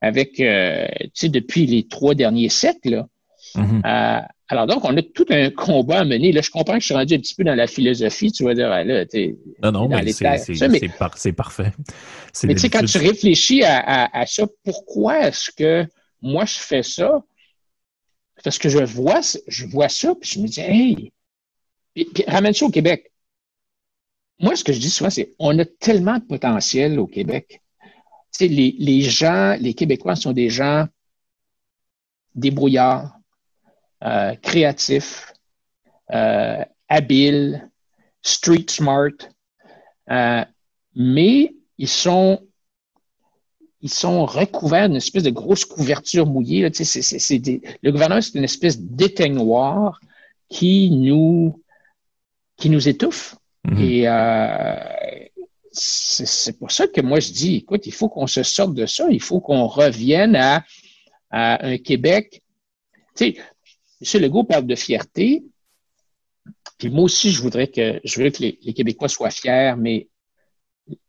[0.00, 3.04] avec, euh, tu sais, depuis les trois derniers siècles.
[3.54, 3.86] Mm-hmm.
[3.86, 6.32] Euh, alors donc, on a tout un combat à mener.
[6.32, 8.30] Là, je comprends que je suis rendu un petit peu dans la philosophie.
[8.30, 11.72] Tu vas dire, là, t'es non, non, mais c'est parfait.
[12.44, 15.86] Mais tu sais, quand tu réfléchis à, à ça, pourquoi est-ce que
[16.22, 17.22] moi, je fais ça?
[18.42, 21.12] Parce que je vois, je vois ça, puis je me dis, hey,
[21.94, 23.12] puis, ramène ça au Québec.
[24.40, 27.60] Moi, ce que je dis souvent, c'est on a tellement de potentiel au Québec.
[27.80, 27.88] Tu
[28.32, 30.86] sais, les, les gens, les Québécois sont des gens
[32.34, 33.14] débrouillards,
[34.04, 35.32] euh, créatifs,
[36.12, 37.70] euh, habiles,
[38.22, 39.10] street smart,
[40.10, 40.44] euh,
[40.94, 42.40] mais ils sont
[43.82, 46.62] ils sont recouverts d'une espèce de grosse couverture mouillée.
[46.62, 50.00] Là, le gouvernement, c'est une espèce d'éteignoir
[50.48, 51.60] qui nous,
[52.62, 53.34] qui nous étouffe.
[53.66, 53.84] Mm-hmm.
[53.84, 55.26] Et euh,
[55.72, 59.08] c'est pour ça que moi, je dis, écoute, il faut qu'on se sorte de ça.
[59.10, 60.64] Il faut qu'on revienne à,
[61.32, 62.40] un Québec.
[63.16, 64.22] Tu sais, M.
[64.22, 65.42] Legault parle de fierté.
[66.78, 70.08] Puis moi aussi, je voudrais que, je veux que les, les Québécois soient fiers, mais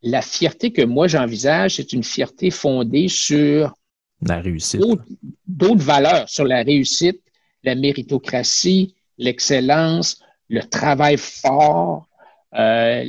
[0.02, 3.74] la fierté que moi j'envisage, c'est une fierté fondée sur
[4.22, 4.82] la réussite.
[5.46, 7.22] D'autres valeurs, sur la réussite,
[7.64, 12.08] la méritocratie, l'excellence, le travail fort,
[12.56, 13.04] euh,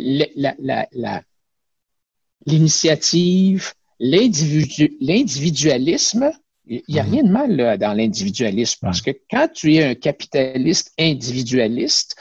[2.47, 6.32] l'initiative, l'individualisme.
[6.66, 7.12] Il n'y a mhm.
[7.12, 12.16] rien de mal dans l'individualisme parce que quand tu es un capitaliste individualiste,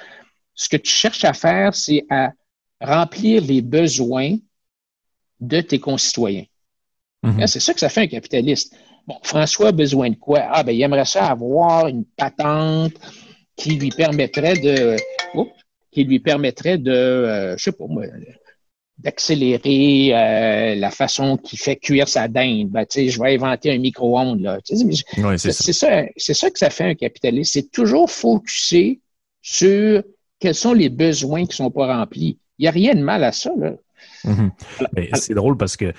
[0.54, 2.34] ce que tu cherches à faire, c'est à
[2.82, 4.36] remplir les besoins
[5.40, 6.44] de tes concitoyens.
[7.24, 7.42] Mhm.
[7.42, 8.76] Hein, c'est ça que ça fait un capitaliste.
[9.08, 10.42] Bon, François a besoin de quoi?
[10.50, 12.94] Ah, ben, il aimerait ça avoir une patente
[13.56, 14.96] qui lui permettrait de,
[15.92, 18.06] qui lui permettrait de, euh, je sais pas moi,
[18.98, 22.70] d'accélérer euh, la façon qu'il fait cuire sa dinde.
[22.70, 24.60] Ben, je vais inventer un micro-ondes.
[25.38, 26.04] c'est ça.
[26.18, 27.54] C'est ça que ça fait un capitaliste.
[27.54, 29.00] C'est toujours focusé
[29.42, 30.04] sur
[30.40, 32.38] quels sont les besoins qui ne sont pas remplis.
[32.60, 33.52] Il n'y a rien de mal à ça.
[34.24, 35.94] Ben, c'est drôle parce que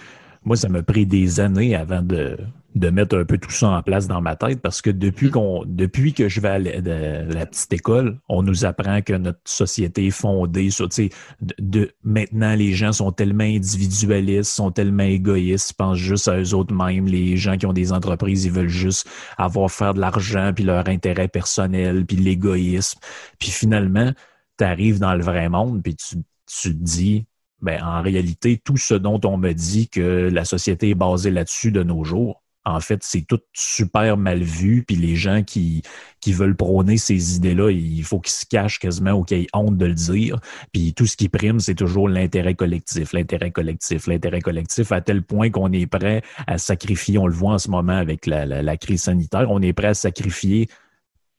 [0.45, 2.39] moi, ça m'a pris des années avant de,
[2.75, 5.31] de mettre un peu tout ça en place dans ma tête parce que depuis mm.
[5.31, 10.07] qu'on depuis que je vais à la, petite école, on nous apprend que notre société
[10.07, 11.11] est fondée sur tu sais
[11.41, 16.55] de, maintenant les gens sont tellement individualistes, sont tellement égoïstes, ils pensent juste à eux
[16.55, 19.09] autres mêmes, les gens qui ont des entreprises, ils veulent juste
[19.39, 22.99] avoir faire de l'argent puis leur intérêt personnel puis l'égoïsme.
[23.39, 24.13] Puis finalement,
[24.59, 26.17] tu arrives dans le vrai monde puis tu
[26.47, 27.27] tu te dis
[27.63, 31.73] ben, en réalité, tout ce dont on me dit que la société est basée là-dessus
[31.73, 34.85] de nos jours, en fait, c'est tout super mal vu.
[34.87, 35.83] Puis les gens qui,
[36.21, 39.77] qui veulent prôner ces idées-là, il faut qu'ils se cachent quasiment ou qu'ils aient honte
[39.77, 40.39] de le dire.
[40.73, 45.23] Puis tout ce qui prime, c'est toujours l'intérêt collectif, l'intérêt collectif, l'intérêt collectif, à tel
[45.23, 48.77] point qu'on est prêt à sacrifier, on le voit en ce moment avec la, la,
[48.77, 50.69] crise sanitaire, on est prêt à sacrifier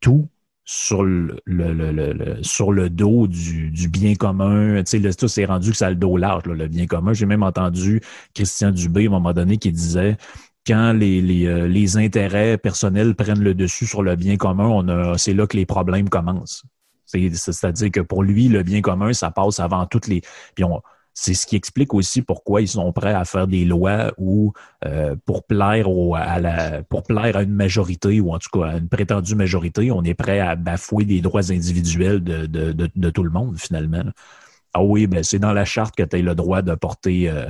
[0.01, 0.28] tout
[0.65, 1.39] sur le,
[2.41, 4.84] sur le dos du, du bien commun.
[4.84, 7.13] Tu sais, tout s'est rendu que ça a le dos large, le bien commun.
[7.13, 8.01] J'ai même entendu
[8.34, 10.17] Christian Dubé à un moment donné qui disait
[10.66, 14.88] quand les, les, euh, les, intérêts personnels prennent le dessus sur le bien commun, on
[14.88, 16.63] a, c'est là que les problèmes commencent.
[17.05, 20.22] C'est-à-dire que pour lui, le bien commun, ça passe avant toutes les.
[20.55, 20.82] Puis on,
[21.13, 24.51] c'est ce qui explique aussi pourquoi ils sont prêts à faire des lois ou
[24.86, 28.78] euh, pour plaire à la pour plaire à une majorité ou en tout cas à
[28.78, 33.09] une prétendue majorité, on est prêt à bafouer des droits individuels de, de, de, de
[33.09, 34.03] tout le monde finalement.
[34.74, 37.45] Ah oui, ben c'est dans la charte que tu as le droit de porter euh,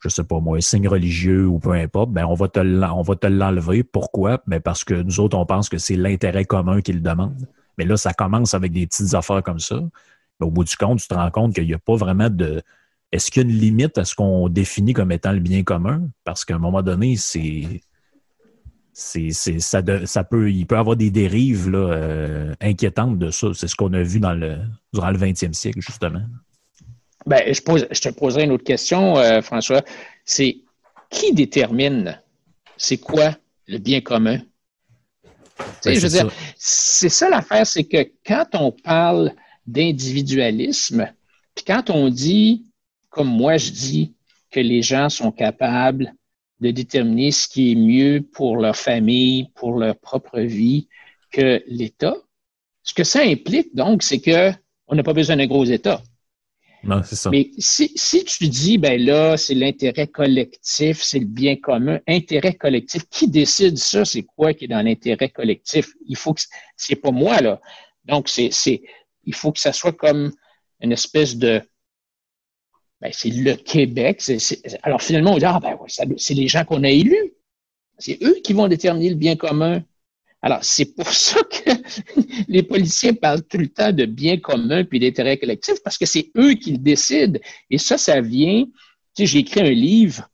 [0.00, 3.82] je sais pas moi, un signe religieux ou peu importe, ben on va te l'enlever.
[3.82, 4.42] Pourquoi?
[4.46, 7.46] Ben parce que nous autres, on pense que c'est l'intérêt commun qui le demande.
[7.78, 9.80] Mais là, ça commence avec des petites affaires comme ça.
[10.40, 12.62] au bout du compte, tu te rends compte qu'il n'y a pas vraiment de.
[13.10, 16.08] Est-ce qu'il y a une limite à ce qu'on définit comme étant le bien commun?
[16.24, 17.80] Parce qu'à un moment donné, c'est.
[18.92, 23.46] C'est, ça, ça peut, il avoir des dérives euh, inquiétantes de ça.
[23.54, 24.58] C'est ce qu'on a vu durant le
[24.92, 26.24] 20e siècle, justement.
[27.28, 29.82] Ben, je, te poserai une autre question, euh, François.
[30.24, 30.60] C'est
[31.10, 32.18] qui détermine
[32.78, 34.40] c'est quoi le bien commun?
[35.84, 39.34] Ben, je veux dire, c'est ça l'affaire, c'est que quand on parle
[39.66, 41.12] d'individualisme,
[41.54, 42.64] puis quand on dit,
[43.10, 44.14] comme moi je dis,
[44.50, 46.14] que les gens sont capables
[46.60, 50.88] de déterminer ce qui est mieux pour leur famille, pour leur propre vie,
[51.30, 52.16] que l'État,
[52.82, 56.02] ce que ça implique donc, c'est qu'on n'a pas besoin d'un gros État.
[56.84, 57.30] Non, c'est ça.
[57.30, 62.54] Mais si, si tu dis, ben là, c'est l'intérêt collectif, c'est le bien commun, intérêt
[62.54, 64.04] collectif, qui décide ça?
[64.04, 65.92] C'est quoi qui est dans l'intérêt collectif?
[66.06, 66.42] Il faut que,
[66.76, 67.60] c'est pas moi, là.
[68.04, 68.82] Donc, c'est, c'est,
[69.24, 70.32] il faut que ça soit comme
[70.80, 71.60] une espèce de,
[73.00, 74.22] ben, c'est le Québec.
[74.82, 75.76] Alors, finalement, on dit, ah, ben,
[76.16, 77.34] c'est les gens qu'on a élus.
[77.98, 79.82] C'est eux qui vont déterminer le bien commun.
[80.40, 81.70] Alors, c'est pour ça que
[82.48, 86.30] les policiers parlent tout le temps de bien commun puis d'intérêt collectif, parce que c'est
[86.36, 87.40] eux qui le décident.
[87.70, 88.72] Et ça, ça vient, tu
[89.16, 90.28] sais, j'ai écrit un livre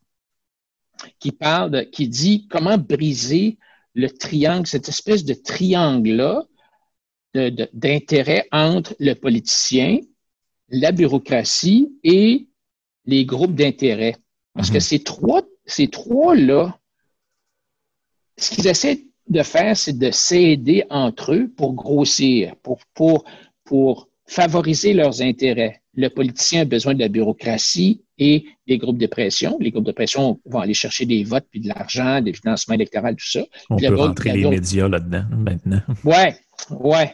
[1.19, 3.57] qui parle, qui dit comment briser
[3.95, 6.43] le triangle, cette espèce de triangle-là
[7.73, 9.99] d'intérêt entre le politicien,
[10.69, 12.47] la bureaucratie et
[13.05, 14.15] les groupes d'intérêt.
[14.53, 14.81] Parce que mhm.
[14.81, 16.79] ces trois, ces trois-là,
[18.37, 23.25] ce qu'ils essaient de faire, c'est de s'aider entre eux pour grossir, pour, pour,
[23.63, 25.81] pour favoriser leurs intérêts.
[25.95, 29.57] Le politicien a besoin de la bureaucratie et des groupes de pression.
[29.59, 33.11] Les groupes de pression vont aller chercher des votes, puis de l'argent, des financements électoraux,
[33.11, 33.43] tout ça.
[33.69, 35.81] On peut rentrer les médias là-dedans maintenant.
[36.03, 36.35] Ouais,
[36.69, 37.13] ouais.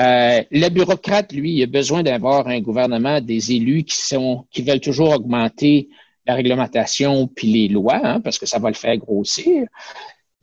[0.00, 4.62] Euh, le bureaucrate, lui, il a besoin d'avoir un gouvernement, des élus qui sont, qui
[4.62, 5.88] veulent toujours augmenter
[6.26, 9.66] la réglementation puis les lois, hein, parce que ça va le faire grossir.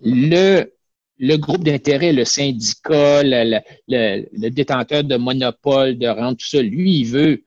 [0.02, 0.74] Le
[1.20, 7.06] le groupe d'intérêt, le syndicat, le, détenteur de monopole, de rente, tout ça, lui, il
[7.06, 7.44] veut,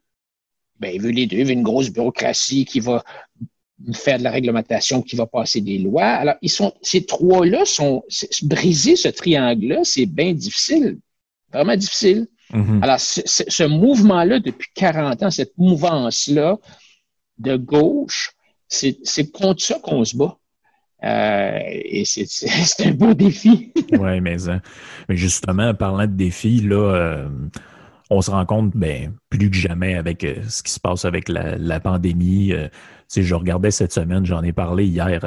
[0.79, 3.03] ben, il veut les deux, il veut une grosse bureaucratie qui va
[3.95, 6.05] faire de la réglementation, qui va passer des lois.
[6.05, 8.05] Alors, ils sont, ces trois-là sont,
[8.43, 10.99] briser ce triangle-là, c'est bien difficile,
[11.51, 12.29] vraiment difficile.
[12.53, 12.83] Mm-hmm.
[12.83, 16.59] Alors, ce mouvement-là, depuis 40 ans, cette mouvance-là
[17.39, 18.33] de gauche,
[18.68, 20.39] c'est contre ça qu'on se bat.
[21.05, 23.72] Euh, et c'est un beau défi.
[23.92, 24.61] oui, mais, hein.
[25.09, 27.28] mais justement, parlant de défis, là, euh,
[28.11, 31.28] on se rend compte ben, plus que jamais avec euh, ce qui se passe avec
[31.28, 32.53] la, pandémie.
[33.14, 35.20] je regardais cette semaine, j'en ai parlé hier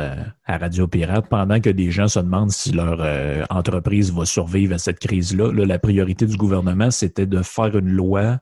[0.46, 3.02] à Radio Pirate, pendant que des gens se demandent si leur
[3.50, 5.52] entreprise va survivre à cette crise-là.
[5.52, 8.40] Là, la priorité du gouvernement, c'était de faire une loi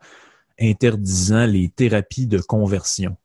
[0.59, 3.17] interdisant les thérapies de conversion.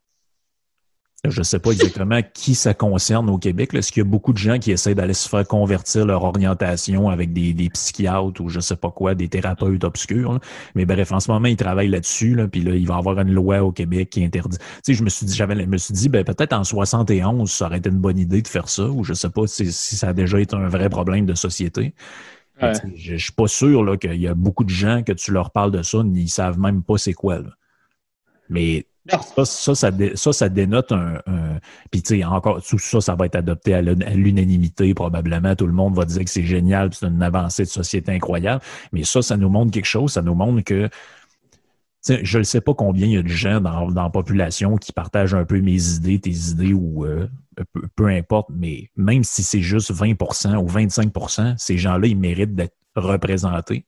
[1.25, 3.75] Je ne sais pas exactement qui ça concerne au Québec.
[3.75, 7.09] Est-ce qu'il y a beaucoup de gens qui essaient d'aller se faire convertir leur orientation
[7.09, 10.39] avec des, psychiatres ou je ne sais pas quoi, des thérapeutes obscurs?
[10.77, 12.37] Mais bref, en ce moment, ils travaillent là-dessus.
[12.37, 14.59] Là, puis là, il va y avoir une loi au Québec qui interdit.
[14.59, 17.66] Tu sais, je me suis dit, j'avais, me suis dit, ben, peut-être en 71, ça
[17.66, 20.11] aurait été une bonne idée de faire ça, ou je ne sais pas si, ça
[20.11, 21.95] a déjà été un vrai problème de société.
[22.61, 25.71] Je, ne suis pas sûr qu'il y a beaucoup de gens que tu leur parles
[25.71, 27.39] de ça, ils savent même pas c'est quoi.
[28.49, 28.87] Mais
[29.44, 31.20] ça, ça, ça, dénote un.
[31.90, 35.54] Puis, tu sais, encore, tout ça, ça va être adopté à l'unanimité, probablement.
[35.54, 38.62] Tout le monde va dire que c'est génial, c'est une avancée de société incroyable.
[38.92, 40.12] Mais ça, ça nous montre quelque chose.
[40.12, 40.88] Ça nous montre que.
[42.09, 45.34] Je ne sais pas combien il y a de gens dans, la population qui partagent
[45.34, 47.28] un peu mes idées, tes idées ou euh,
[47.96, 52.76] peu, importe, mais même si c'est juste 20% ou 25% ces gens-là, ils méritent d'être
[52.94, 53.84] représentés.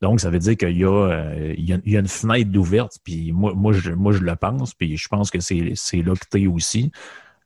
[0.00, 3.72] Donc, ça veut dire qu'il y, euh, y, a, une fenêtre d'ouverte, puis moi, moi,
[3.72, 6.92] je, moi, je le pense, puis je pense que c'est là que tu es aussi.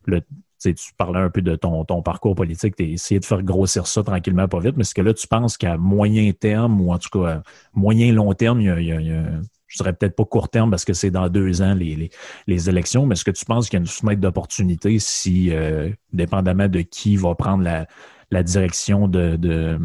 [0.06, 3.86] Tu parlais un peu de ton, ton parcours politique, tu as essayé de faire grossir
[3.86, 6.98] ça tranquillement, pas vite, mais est-ce que là, tu penses qu'à moyen terme, ou en
[6.98, 7.42] tout cas
[7.72, 9.24] moyen long terme, il y a, il y a,
[9.72, 12.10] je dirais peut-être pas court terme parce que c'est dans deux ans les,
[12.46, 15.90] les, élections, mais est-ce que tu penses qu'il y a une fenêtre d'opportunité si, euh,
[16.12, 17.86] dépendamment de qui va prendre la,
[18.30, 19.78] la direction de, de,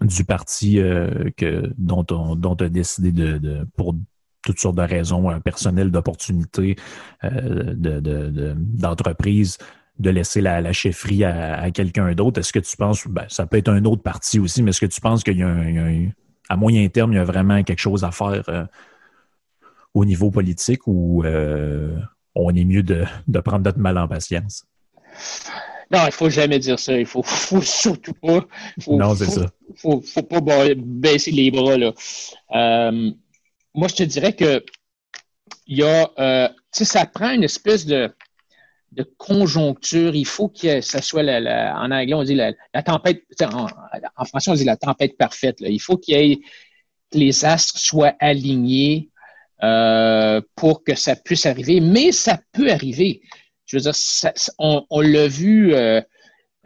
[0.00, 3.94] du parti euh, que, dont on dont a décidé de, pour
[4.42, 6.76] toutes sortes de raisons euh, personnelles, d'opportunités,
[7.24, 9.58] euh, d'entreprise,
[9.98, 12.40] de, laisser la, la chefferie à, quelqu'un d'autre.
[12.40, 14.86] Est-ce que tu penses, ben, ça peut être un autre parti aussi, mais est-ce que
[14.86, 16.10] tu penses qu'il y a, un,
[16.48, 18.68] à moyen terme, il y a vraiment quelque chose à faire
[19.94, 24.66] au niveau politique ou on est mieux de, de prendre notre mal en patience?
[25.90, 26.98] Non, il faut jamais dire ça.
[26.98, 28.44] Il faut, faut surtout pas.
[28.86, 29.46] non, c'est ça.
[29.76, 30.40] Faut, faut pas
[30.76, 31.92] baisser les bras, là.
[32.54, 33.10] Euh,
[33.74, 34.64] moi, je te dirais que
[35.66, 38.12] il y a, euh, tu sais, ça prend une espèce de,
[38.92, 40.14] de conjoncture.
[40.14, 44.54] Il faut que ça soit, la, en anglais, on dit la, tempête, en, français, on
[44.54, 45.60] dit la tempête parfaite.
[45.60, 45.68] Là.
[45.68, 46.36] Il faut qu'il y ait,
[47.12, 49.10] que les astres soient alignés
[49.62, 51.80] euh, pour que ça puisse arriver.
[51.80, 53.22] Mais ça peut arriver
[53.66, 53.92] je veux dire,
[54.58, 56.00] on, l'a vu euh,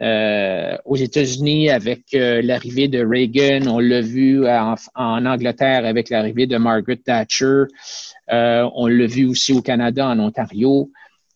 [0.01, 6.45] euh, aux États-Unis avec euh, l'arrivée de Reagan, on l'a vu en, Angleterre avec l'arrivée
[6.45, 7.63] de Margaret Thatcher,
[8.29, 10.91] on l'a vu aussi au Canada, en Ontario.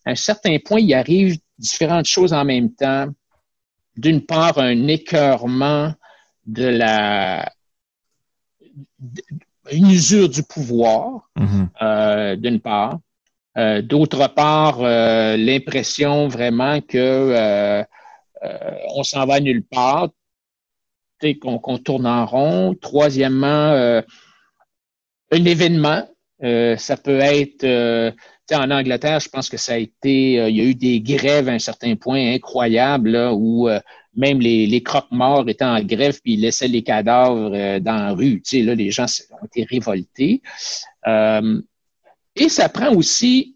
[0.05, 3.07] À un certain point, il arrive différentes choses en même temps.
[3.97, 5.93] D'une part, un écœurement
[6.45, 7.51] de la
[9.71, 12.35] une usure du pouvoir, mm-hmm.
[12.35, 12.99] d'une part.
[13.57, 17.83] Euh, d'autre part, euh, l'impression vraiment que euh,
[18.95, 20.09] on s'en va nulle part,
[21.41, 22.75] qu'on tourne en rond.
[22.79, 24.01] Troisièmement,
[25.31, 26.07] un événement.
[26.41, 27.65] ça peut être
[28.53, 31.53] en Angleterre, je pense que ça a été, il y a eu des grèves à
[31.53, 33.67] un certain point incroyables où
[34.15, 38.43] même les, les croque-morts étaient en grève puis ils laissaient les cadavres dans la rue.
[38.53, 39.07] Là, les gens
[39.41, 40.43] ont été révoltés.
[42.35, 43.55] Et ça prend aussi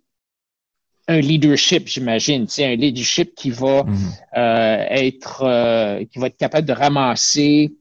[1.09, 3.97] un leadership, j'imagine, un leadership qui va mhm.
[4.37, 7.73] euh, être euh, qui va être capable de ramasser,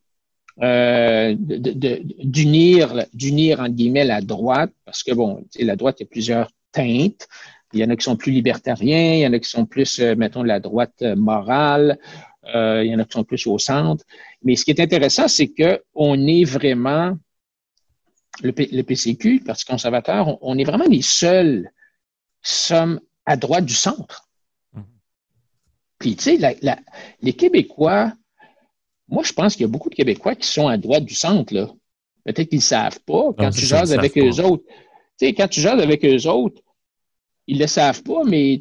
[0.63, 6.09] euh, d'unir, d'unir entre guillemets la droite, parce que bon, la droite, il y a
[6.09, 7.29] plusieurs teintes.
[7.75, 10.01] Il y en a qui sont plus libertariens, il y en a qui sont plus,
[10.17, 11.99] mettons, la droite morale,
[12.47, 14.03] il y en a qui sont plus au centre.
[14.43, 17.15] Mais ce qui est intéressant, c'est que on est vraiment
[18.43, 21.71] le, PCQ, le Parti conservateur, on, est vraiment les seuls
[22.43, 24.29] sommes à droite du centre.
[24.73, 24.85] Mhm.
[25.99, 26.57] Puis, tu sais,
[27.21, 28.13] les Québécois,
[29.09, 31.55] moi, je pense qu'il y a beaucoup de Québécois qui sont à droite du centre,
[31.55, 31.69] là.
[32.25, 33.33] Peut-être qu'ils ne savent pas.
[33.39, 36.61] Quand tu jases avec eux autres, tu sais, quand tu jases avec eux autres,
[37.47, 38.61] ils ne le savent pas, mais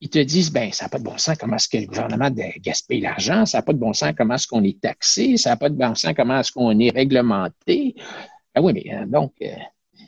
[0.00, 2.30] ils te disent, ben, ça n'a pas de bon sens comment est-ce que le gouvernement
[2.60, 5.56] gaspille l'argent, ça n'a pas de bon sens comment est-ce qu'on est taxé, ça n'a
[5.56, 7.94] pas de bon sens comment est-ce qu'on est réglementé.
[8.54, 9.46] Ah oui, mais euh, donc, euh,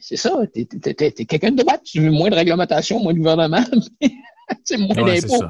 [0.01, 3.65] c'est ça, tu es, quelqu'un de droite, tu veux moins de réglementation, moins de gouvernement,
[4.65, 5.45] c'est moins d'impôts.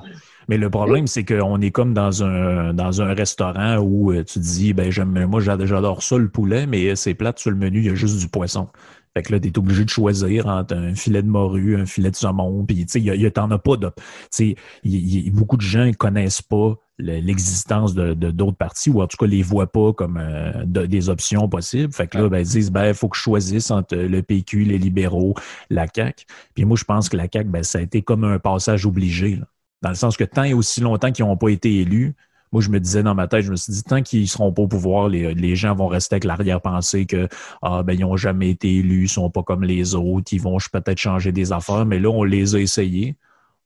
[0.48, 4.38] Mais le problème, c'est qu'on est comme dans un dans un restaurant où euh, tu
[4.38, 7.86] dis ben j'aime moi j'adore ça le poulet, mais c'est plate sur le menu, il
[7.86, 8.68] y a juste du poisson.
[9.16, 12.10] Fait que là, tu es obligé de choisir entre un filet de morue, un filet
[12.10, 13.90] de saumon, puis tu sais, t'en as pas de.
[14.32, 19.16] Tu sais, beaucoup de gens ne connaissent pas l'existence de d'autres partis, ou en tout
[19.16, 21.92] cas les voient pas comme euh, des options possibles.
[21.92, 24.64] Fait que là, ben, ils disent ben, il faut que je choisisse entre le PQ,
[24.64, 25.34] les libéraux,
[25.70, 26.24] la CAQ.
[26.54, 29.40] Puis moi, je pense que la CAQ, ben, ça a été comme un passage obligé.
[29.82, 32.14] dans le sens que tant et aussi longtemps qu'ils n'ont pas été élus,
[32.54, 34.62] moi, je me disais dans ma tête, je me suis dit, tant qu'ils seront pas
[34.62, 37.26] au pouvoir, les, gens vont rester avec l'arrière-pensée que,
[37.62, 40.58] ah, ben, ils n'ont jamais été élus, ils sont pas comme les autres, ils vont
[40.72, 43.16] peut-être changer des affaires, mais là, on les a essayés.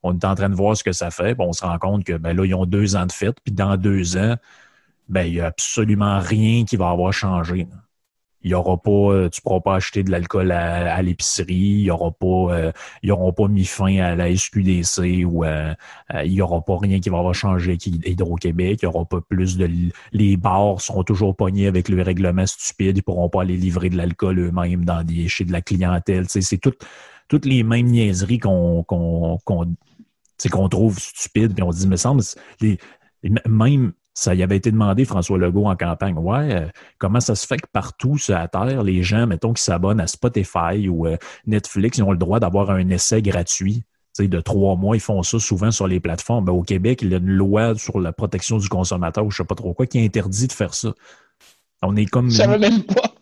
[0.09, 1.36] On est en train de voir ce que ça fait.
[1.38, 3.76] on se rend compte que, ben, là, ils ont deux ans de fête, puis dans
[3.76, 4.36] deux ans,
[5.09, 7.68] ben, il n'y a absolument rien qui va avoir changé
[8.42, 12.12] il y aura pas, euh, tu pourras pas acheter de l'alcool à, l'épicerie, il aura
[12.12, 15.74] pas, euh, ils auront pas mis fin à la SQDC ou euh,
[16.24, 19.20] il y aura pas rien qui va avoir changé avec Hydro-Québec, il y aura pas
[19.20, 19.68] plus de,
[20.12, 23.96] les bars seront toujours pognés avec le règlement stupide, ils pourront pas aller livrer de
[23.96, 26.74] l'alcool eux-mêmes dans des, chez de la clientèle, c'est tout,
[27.28, 28.84] toutes les mêmes niaiseries qu'on,
[30.47, 32.22] qu'on trouve stupides, puis on se dit, me semble,
[32.61, 32.78] les,
[33.47, 36.16] même ça y avait été demandé, François Legault, en campagne.
[36.16, 36.66] Ouais, euh,
[36.99, 40.09] comment ça se fait que partout sur la Terre, les gens, mettons, qui s'abonnent à
[40.09, 41.16] Spotify ou euh,
[41.47, 43.84] Netflix, ils ont le droit d'avoir un essai gratuit
[44.26, 46.47] de trois mois, ils font ça souvent sur les plateformes.
[46.47, 49.41] Ben, au Québec, il y a une loi sur la protection du consommateur, ou je
[49.41, 50.93] ne sais pas trop quoi, qui interdit de faire ça.
[51.82, 52.30] On est comme.
[52.30, 53.14] Ça même pas.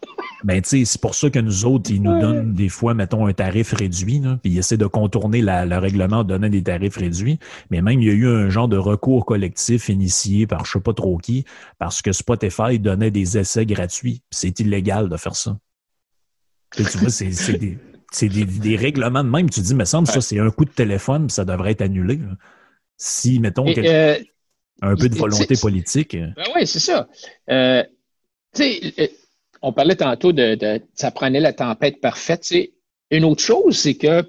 [0.45, 3.27] Ben, tu sais, c'est pour ça que nous autres, ils nous donnent des fois, mettons,
[3.27, 7.39] un tarif réduit, puis ils essaient de contourner le règlement en donnant des tarifs réduits.
[7.71, 10.81] Mais même, il y a eu un genre de recours collectif initié par je sais
[10.81, 11.45] pas trop qui,
[11.79, 14.23] parce que Spotify donnait des essais gratuits.
[14.31, 15.57] C'est illégal de faire ça.
[16.77, 19.51] tu vois, c'est des, règlements de même.
[19.51, 22.21] Tu dis, mais semble, ça, c'est un coup de téléphone, ça devrait être annulé.
[22.97, 24.19] Si, mettons, euh,
[24.83, 26.17] un peu de volonté politique.
[26.17, 27.09] Ben oui, c'est ça.
[27.51, 27.83] Euh,
[28.55, 29.07] tu sais, euh,
[29.67, 32.45] on parlait tantôt de, ça prenait la tempête parfaite.
[32.45, 32.73] C'est
[33.11, 34.23] une autre chose, c'est que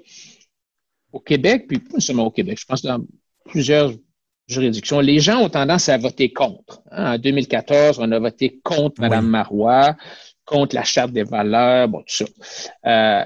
[1.12, 2.98] au Québec, puis pas seulement au Québec, je pense dans
[3.44, 3.92] plusieurs
[4.48, 6.82] juridictions, les gens ont tendance à voter contre.
[6.90, 7.14] Hein.
[7.14, 9.96] En 2014, on a voté contre Mme Marois,
[10.44, 12.24] contre la Charte des valeurs, bon, tout ça.
[12.86, 13.24] Euh,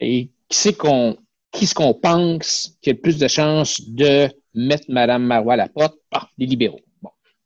[0.00, 1.16] et qui c'est qu'on
[1.50, 5.56] qui ce qu'on pense qui a le plus de chances de mettre Mme Marois à
[5.56, 5.96] la porte?
[6.12, 6.80] Ah, les libéraux.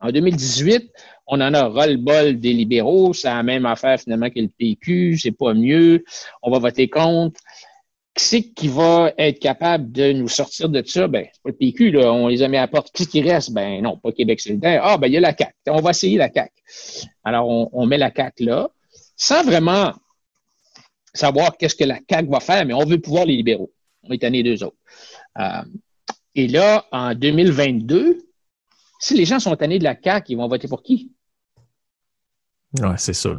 [0.02, 0.90] En 2018,
[1.28, 5.30] on en a ras-le-bol des libéraux, c'est la même affaire finalement que le PQ, c'est
[5.30, 6.04] pas mieux,
[6.42, 7.40] on va voter contre.
[8.14, 11.08] Qui c'est qui va être capable de nous sortir de ça?
[11.08, 12.90] Ben, c'est pas le PQ, là, on les a mis à la porte.
[12.92, 13.52] Qui qui reste?
[13.52, 14.82] Ben non, pas Québec solidaire.
[14.84, 15.54] Ah, ben il y a la CAQ.
[15.68, 16.52] On va essayer la CAQ.
[17.24, 18.68] Alors, on, met la CAQ là,
[19.16, 19.92] sans vraiment
[21.14, 23.72] savoir qu'est-ce que la CAQ va faire, mais on veut pouvoir les libéraux.
[24.02, 24.76] On est tanné deux autres.
[25.38, 25.62] Euh,
[26.34, 28.18] et là, en 2022,
[29.02, 31.10] si les gens sont tannés de la CAQ, ils vont voter pour qui?
[32.80, 33.30] Oui, c'est ça.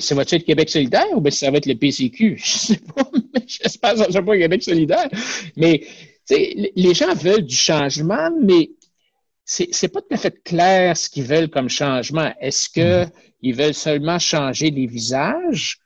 [0.00, 2.36] Ça va être Québec solidaire ou bien ça va être le PCQ?
[2.44, 5.08] Je ne sais pas, mais j'espère que ça ne pas Québec solidaire.
[5.56, 5.86] Mais
[6.28, 8.70] les gens veulent du changement, mais
[9.44, 12.34] c'est n'est pas tout à fait clair ce qu'ils veulent comme changement.
[12.40, 13.56] Est-ce qu'ils mm.
[13.56, 15.78] veulent seulement changer les visages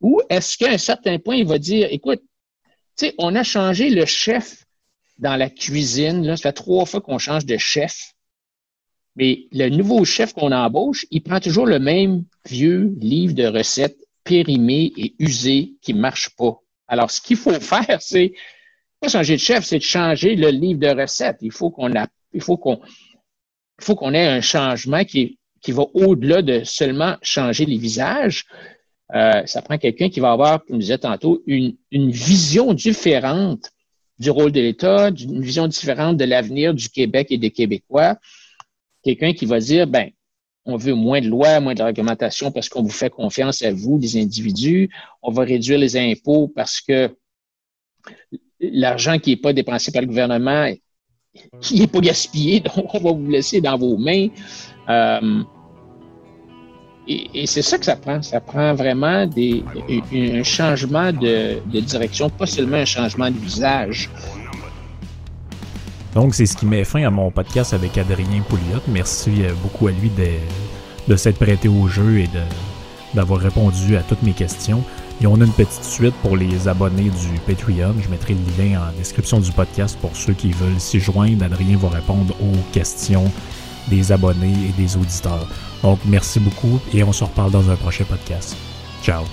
[0.00, 2.22] ou est-ce qu'à un certain point, il va dire, écoute,
[3.18, 4.61] on a changé le chef
[5.18, 6.26] dans la cuisine.
[6.26, 8.14] Là, ça fait trois fois qu'on change de chef.
[9.16, 13.98] Mais le nouveau chef qu'on embauche, il prend toujours le même vieux livre de recettes
[14.24, 16.58] périmé et usé qui ne marche pas.
[16.88, 18.32] Alors, ce qu'il faut faire, c'est
[19.00, 21.38] pas changer de chef, c'est de changer le livre de recettes.
[21.42, 25.38] Il faut qu'on ait un changement qui,
[25.68, 28.46] va au-delà de seulement changer les visages.
[29.14, 33.70] Euh, ça prend quelqu'un qui va avoir, comme je disais tantôt, une vision différente
[34.18, 38.18] du rôle de l'État, d'une vision différente de l'avenir du Québec et des Québécois
[39.02, 40.10] quelqu'un qui va dire, ben,
[40.64, 43.98] on veut moins de lois, moins de réglementation parce qu'on vous fait confiance à vous,
[43.98, 44.90] les individus.
[45.22, 47.14] On va réduire les impôts parce que
[48.60, 50.72] l'argent qui n'est pas dépensé par le gouvernement,
[51.60, 54.28] qui n'est pas gaspillé, donc on va vous laisser dans vos mains.
[54.88, 55.42] Euh,
[57.08, 58.22] et, c'est ça que ça prend.
[58.22, 64.08] Ça prend vraiment un changement de, de direction, pas seulement un changement de visage.
[66.14, 68.82] Donc, c'est ce qui met fin à mon podcast avec Adrien Pouliot.
[68.88, 70.28] Merci euh, beaucoup à lui de,
[71.08, 72.28] de s'être prêté au jeu et
[73.14, 74.84] d'avoir répondu à toutes mes questions.
[75.22, 77.94] Et on a une petite suite pour les abonnés du Patreon.
[77.98, 81.44] Je mettrai le lien en description du podcast pour ceux qui veulent s'y joindre.
[81.44, 83.30] Adrien va répondre aux questions
[83.88, 85.48] des abonnés et des auditeurs.
[85.82, 88.56] Donc, merci beaucoup et on se reparle dans un prochain podcast.
[89.02, 89.24] Ciao.